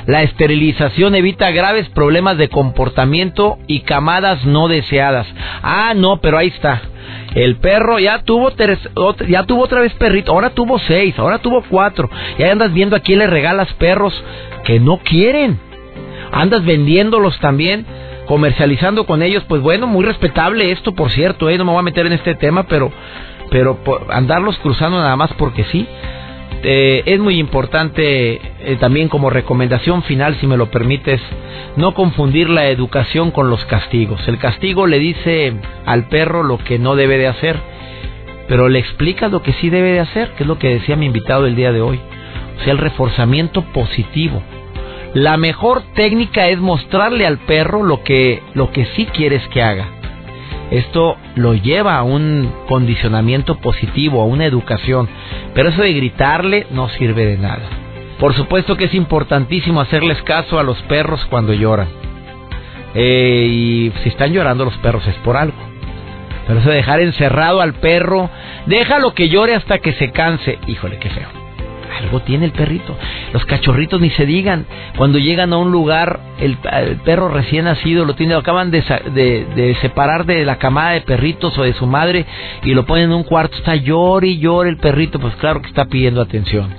la 0.05 0.21
esterilización 0.23 1.15
evita 1.15 1.51
graves 1.51 1.89
problemas 1.89 2.37
de 2.37 2.47
comportamiento 2.49 3.57
y 3.67 3.81
camadas 3.81 4.45
no 4.45 4.67
deseadas. 4.69 5.27
Ah, 5.61 5.93
no, 5.95 6.21
pero 6.21 6.37
ahí 6.37 6.47
está. 6.47 6.81
El 7.35 7.57
perro 7.57 7.99
ya 7.99 8.23
tuvo 8.23 8.51
tres- 8.51 8.89
ya 9.27 9.43
tuvo 9.43 9.63
otra 9.63 9.81
vez 9.81 9.93
perrito, 9.93 10.31
ahora 10.31 10.49
tuvo 10.51 10.79
seis, 10.79 11.17
ahora 11.19 11.37
tuvo 11.39 11.63
cuatro. 11.69 12.09
Y 12.37 12.43
ahí 12.43 12.49
andas 12.49 12.73
viendo 12.73 12.95
a 12.95 12.99
quién 13.01 13.19
le 13.19 13.27
regalas 13.27 13.71
perros 13.75 14.13
que 14.63 14.79
no 14.79 14.97
quieren. 14.97 15.59
Andas 16.31 16.65
vendiéndolos 16.65 17.39
también, 17.39 17.85
comercializando 18.25 19.05
con 19.05 19.21
ellos. 19.21 19.43
Pues 19.47 19.61
bueno, 19.61 19.87
muy 19.87 20.05
respetable 20.05 20.71
esto, 20.71 20.93
por 20.93 21.11
cierto, 21.11 21.49
¿eh? 21.49 21.57
no 21.57 21.65
me 21.65 21.71
voy 21.71 21.79
a 21.79 21.83
meter 21.83 22.05
en 22.05 22.13
este 22.13 22.35
tema, 22.35 22.63
pero, 22.63 22.91
pero 23.51 23.83
por 23.83 24.07
andarlos 24.11 24.57
cruzando 24.59 24.97
nada 24.97 25.15
más 25.15 25.31
porque 25.33 25.63
sí. 25.65 25.87
Eh, 26.61 27.03
es 27.05 27.19
muy 27.19 27.39
importante 27.39 28.33
eh, 28.33 28.77
también 28.79 29.07
como 29.07 29.29
recomendación 29.29 30.03
final, 30.03 30.35
si 30.41 30.47
me 30.47 30.57
lo 30.57 30.69
permites, 30.69 31.21
no 31.77 31.93
confundir 31.93 32.49
la 32.49 32.67
educación 32.67 33.31
con 33.31 33.49
los 33.49 33.63
castigos. 33.65 34.27
El 34.27 34.39
castigo 34.39 34.85
le 34.85 34.99
dice 34.99 35.53
al 35.85 36.09
perro 36.09 36.43
lo 36.43 36.57
que 36.57 36.77
no 36.77 36.95
debe 36.95 37.17
de 37.17 37.27
hacer, 37.27 37.57
pero 38.49 38.67
le 38.67 38.79
explica 38.79 39.29
lo 39.29 39.41
que 39.41 39.53
sí 39.53 39.69
debe 39.69 39.93
de 39.93 40.01
hacer, 40.01 40.31
que 40.31 40.43
es 40.43 40.47
lo 40.47 40.59
que 40.59 40.69
decía 40.69 40.97
mi 40.97 41.05
invitado 41.05 41.45
el 41.45 41.55
día 41.55 41.71
de 41.71 41.81
hoy. 41.81 41.99
O 42.59 42.63
sea, 42.63 42.73
el 42.73 42.79
reforzamiento 42.79 43.61
positivo. 43.71 44.41
La 45.13 45.37
mejor 45.37 45.81
técnica 45.95 46.49
es 46.49 46.59
mostrarle 46.59 47.25
al 47.25 47.37
perro 47.39 47.83
lo 47.83 48.03
que, 48.03 48.43
lo 48.53 48.71
que 48.71 48.85
sí 48.95 49.05
quieres 49.05 49.47
que 49.47 49.61
haga. 49.61 49.98
Esto 50.71 51.17
lo 51.35 51.53
lleva 51.53 51.97
a 51.97 52.03
un 52.03 52.51
condicionamiento 52.67 53.55
positivo, 53.55 54.21
a 54.21 54.25
una 54.25 54.45
educación. 54.45 55.09
Pero 55.53 55.69
eso 55.69 55.81
de 55.81 55.93
gritarle 55.93 56.67
no 56.71 56.89
sirve 56.89 57.25
de 57.25 57.37
nada. 57.37 57.63
Por 58.19 58.33
supuesto 58.33 58.75
que 58.75 58.85
es 58.85 58.93
importantísimo 58.93 59.81
hacerles 59.81 60.21
caso 60.23 60.59
a 60.59 60.63
los 60.63 60.79
perros 60.83 61.25
cuando 61.29 61.53
lloran. 61.53 61.87
Eh, 62.93 63.47
y 63.49 63.93
si 64.03 64.09
están 64.09 64.33
llorando 64.33 64.65
los 64.65 64.77
perros 64.77 65.07
es 65.07 65.15
por 65.17 65.37
algo. 65.37 65.57
Pero 66.45 66.59
eso 66.59 66.69
de 66.69 66.77
dejar 66.77 66.99
encerrado 66.99 67.61
al 67.61 67.75
perro, 67.75 68.29
déjalo 68.65 69.13
que 69.13 69.29
llore 69.29 69.55
hasta 69.55 69.79
que 69.79 69.93
se 69.93 70.11
canse. 70.11 70.59
Híjole, 70.67 70.97
qué 70.97 71.09
feo. 71.09 71.48
Tiene 72.25 72.45
el 72.45 72.51
perrito. 72.51 72.97
Los 73.33 73.45
cachorritos 73.45 74.01
ni 74.01 74.09
se 74.11 74.25
digan. 74.25 74.65
Cuando 74.97 75.19
llegan 75.19 75.53
a 75.53 75.57
un 75.57 75.71
lugar, 75.71 76.19
el, 76.39 76.57
perro 77.05 77.29
recién 77.29 77.65
nacido 77.65 78.05
lo 78.05 78.15
tiene, 78.15 78.33
lo 78.33 78.39
acaban 78.39 78.71
de 78.71 79.77
separar 79.81 80.25
de 80.25 80.45
la 80.45 80.57
camada 80.57 80.91
de 80.91 81.01
perritos 81.01 81.57
o 81.57 81.63
de 81.63 81.73
su 81.73 81.85
madre 81.85 82.25
y 82.63 82.73
lo 82.73 82.85
ponen 82.85 83.05
en 83.05 83.13
un 83.13 83.23
cuarto. 83.23 83.57
Está 83.57 83.75
llore 83.75 84.27
y 84.29 84.39
llore 84.39 84.69
el 84.69 84.77
perrito. 84.77 85.19
Pues 85.19 85.35
claro 85.35 85.61
que 85.61 85.67
está 85.67 85.85
pidiendo 85.85 86.21
atención. 86.21 86.69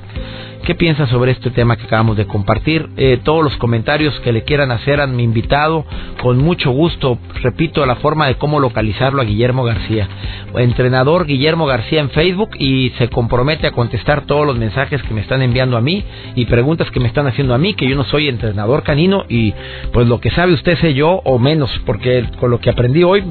¿Qué 0.65 0.75
piensas 0.75 1.09
sobre 1.09 1.33
este 1.33 1.51
tema 1.51 1.77
que 1.77 1.85
acabamos 1.85 2.19
de 2.19 2.27
compartir? 2.27 2.91
Eh, 2.99 3.19
todos 3.25 3.43
los 3.43 3.57
comentarios 3.57 4.19
que 4.21 4.31
le 4.31 4.45
quieran 4.45 4.71
hacer 4.71 5.01
a 5.01 5.07
mi 5.07 5.23
invitado, 5.23 5.87
con 6.21 6.37
mucho 6.37 6.71
gusto. 6.71 7.19
Repito, 7.43 7.85
la 7.87 7.97
forma 7.97 8.27
de 8.27 8.35
cómo 8.35 8.61
localizarlo 8.61 9.23
a 9.23 9.25
Guillermo 9.25 9.65
García. 9.65 10.07
Entrenador 10.55 11.25
Guillermo 11.27 11.65
García 11.65 12.01
en 12.01 12.11
Facebook 12.11 12.51
y 12.59 12.91
se 12.99 13.09
compromete 13.09 13.69
a 13.69 13.73
contestar 13.73 14.27
todos 14.27 14.47
los 14.47 14.59
mensajes 14.59 15.03
que 15.03 15.15
me 15.15 15.23
están 15.23 15.41
enviando 15.41 15.79
a 15.79 15.81
mí 15.81 16.05
y 16.35 16.45
preguntas 16.45 16.91
que 16.91 17.01
me 17.01 17.09
están 17.09 17.27
haciendo 17.27 17.55
a 17.55 17.59
mí, 17.59 17.73
que 17.73 17.89
yo 17.89 17.97
no 17.97 18.05
soy 18.05 18.29
entrenador 18.29 18.83
canino 18.83 19.25
y 19.31 19.55
pues 19.93 20.07
lo 20.09 20.21
que 20.21 20.31
sabe 20.31 20.53
usted 20.53 20.77
sé 20.79 20.93
yo 20.93 21.23
o 21.25 21.39
menos, 21.39 21.71
porque 21.87 22.27
con 22.39 22.51
lo 22.51 22.61
que 22.61 22.69
aprendí 22.69 23.03
hoy 23.03 23.25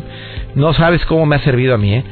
no 0.55 0.73
sabes 0.73 1.05
cómo 1.05 1.27
me 1.27 1.35
ha 1.35 1.39
servido 1.43 1.75
a 1.75 1.77
mí, 1.77 1.93
¿eh? 1.93 2.03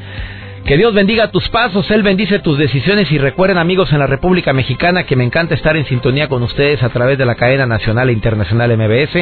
Que 0.68 0.76
Dios 0.76 0.92
bendiga 0.92 1.30
tus 1.30 1.48
pasos, 1.48 1.90
Él 1.90 2.02
bendice 2.02 2.40
tus 2.40 2.58
decisiones 2.58 3.10
y 3.10 3.16
recuerden 3.16 3.56
amigos 3.56 3.90
en 3.90 4.00
la 4.00 4.06
República 4.06 4.52
Mexicana 4.52 5.04
que 5.04 5.16
me 5.16 5.24
encanta 5.24 5.54
estar 5.54 5.78
en 5.78 5.86
sintonía 5.86 6.28
con 6.28 6.42
ustedes 6.42 6.82
a 6.82 6.90
través 6.90 7.16
de 7.16 7.24
la 7.24 7.36
cadena 7.36 7.64
nacional 7.64 8.10
e 8.10 8.12
internacional 8.12 8.76
MBS, 8.76 9.16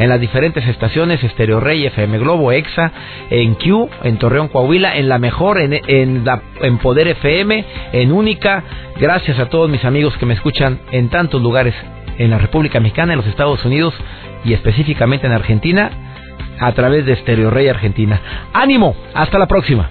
en 0.00 0.08
las 0.08 0.20
diferentes 0.20 0.66
estaciones, 0.66 1.22
Estereo 1.22 1.60
Rey, 1.60 1.86
FM 1.86 2.18
Globo, 2.18 2.50
EXA, 2.50 2.90
en 3.30 3.54
Q, 3.54 3.88
en 4.02 4.18
Torreón, 4.18 4.48
Coahuila, 4.48 4.96
en 4.96 5.08
la 5.08 5.20
mejor, 5.20 5.60
en, 5.60 5.80
en, 5.86 6.78
Poder 6.78 7.06
FM, 7.06 7.64
en 7.92 8.10
Única. 8.10 8.64
Gracias 8.98 9.38
a 9.38 9.46
todos 9.46 9.70
mis 9.70 9.84
amigos 9.84 10.16
que 10.16 10.26
me 10.26 10.34
escuchan 10.34 10.80
en 10.90 11.10
tantos 11.10 11.40
lugares 11.40 11.76
en 12.18 12.30
la 12.30 12.38
República 12.38 12.80
Mexicana, 12.80 13.12
en 13.12 13.18
los 13.18 13.28
Estados 13.28 13.64
Unidos 13.64 13.94
y 14.44 14.52
específicamente 14.52 15.28
en 15.28 15.32
Argentina. 15.32 15.92
a 16.58 16.72
través 16.72 17.06
de 17.06 17.14
Stereo 17.14 17.50
Rey 17.50 17.68
Argentina. 17.68 18.20
Ánimo, 18.52 18.96
hasta 19.14 19.38
la 19.38 19.46
próxima. 19.46 19.90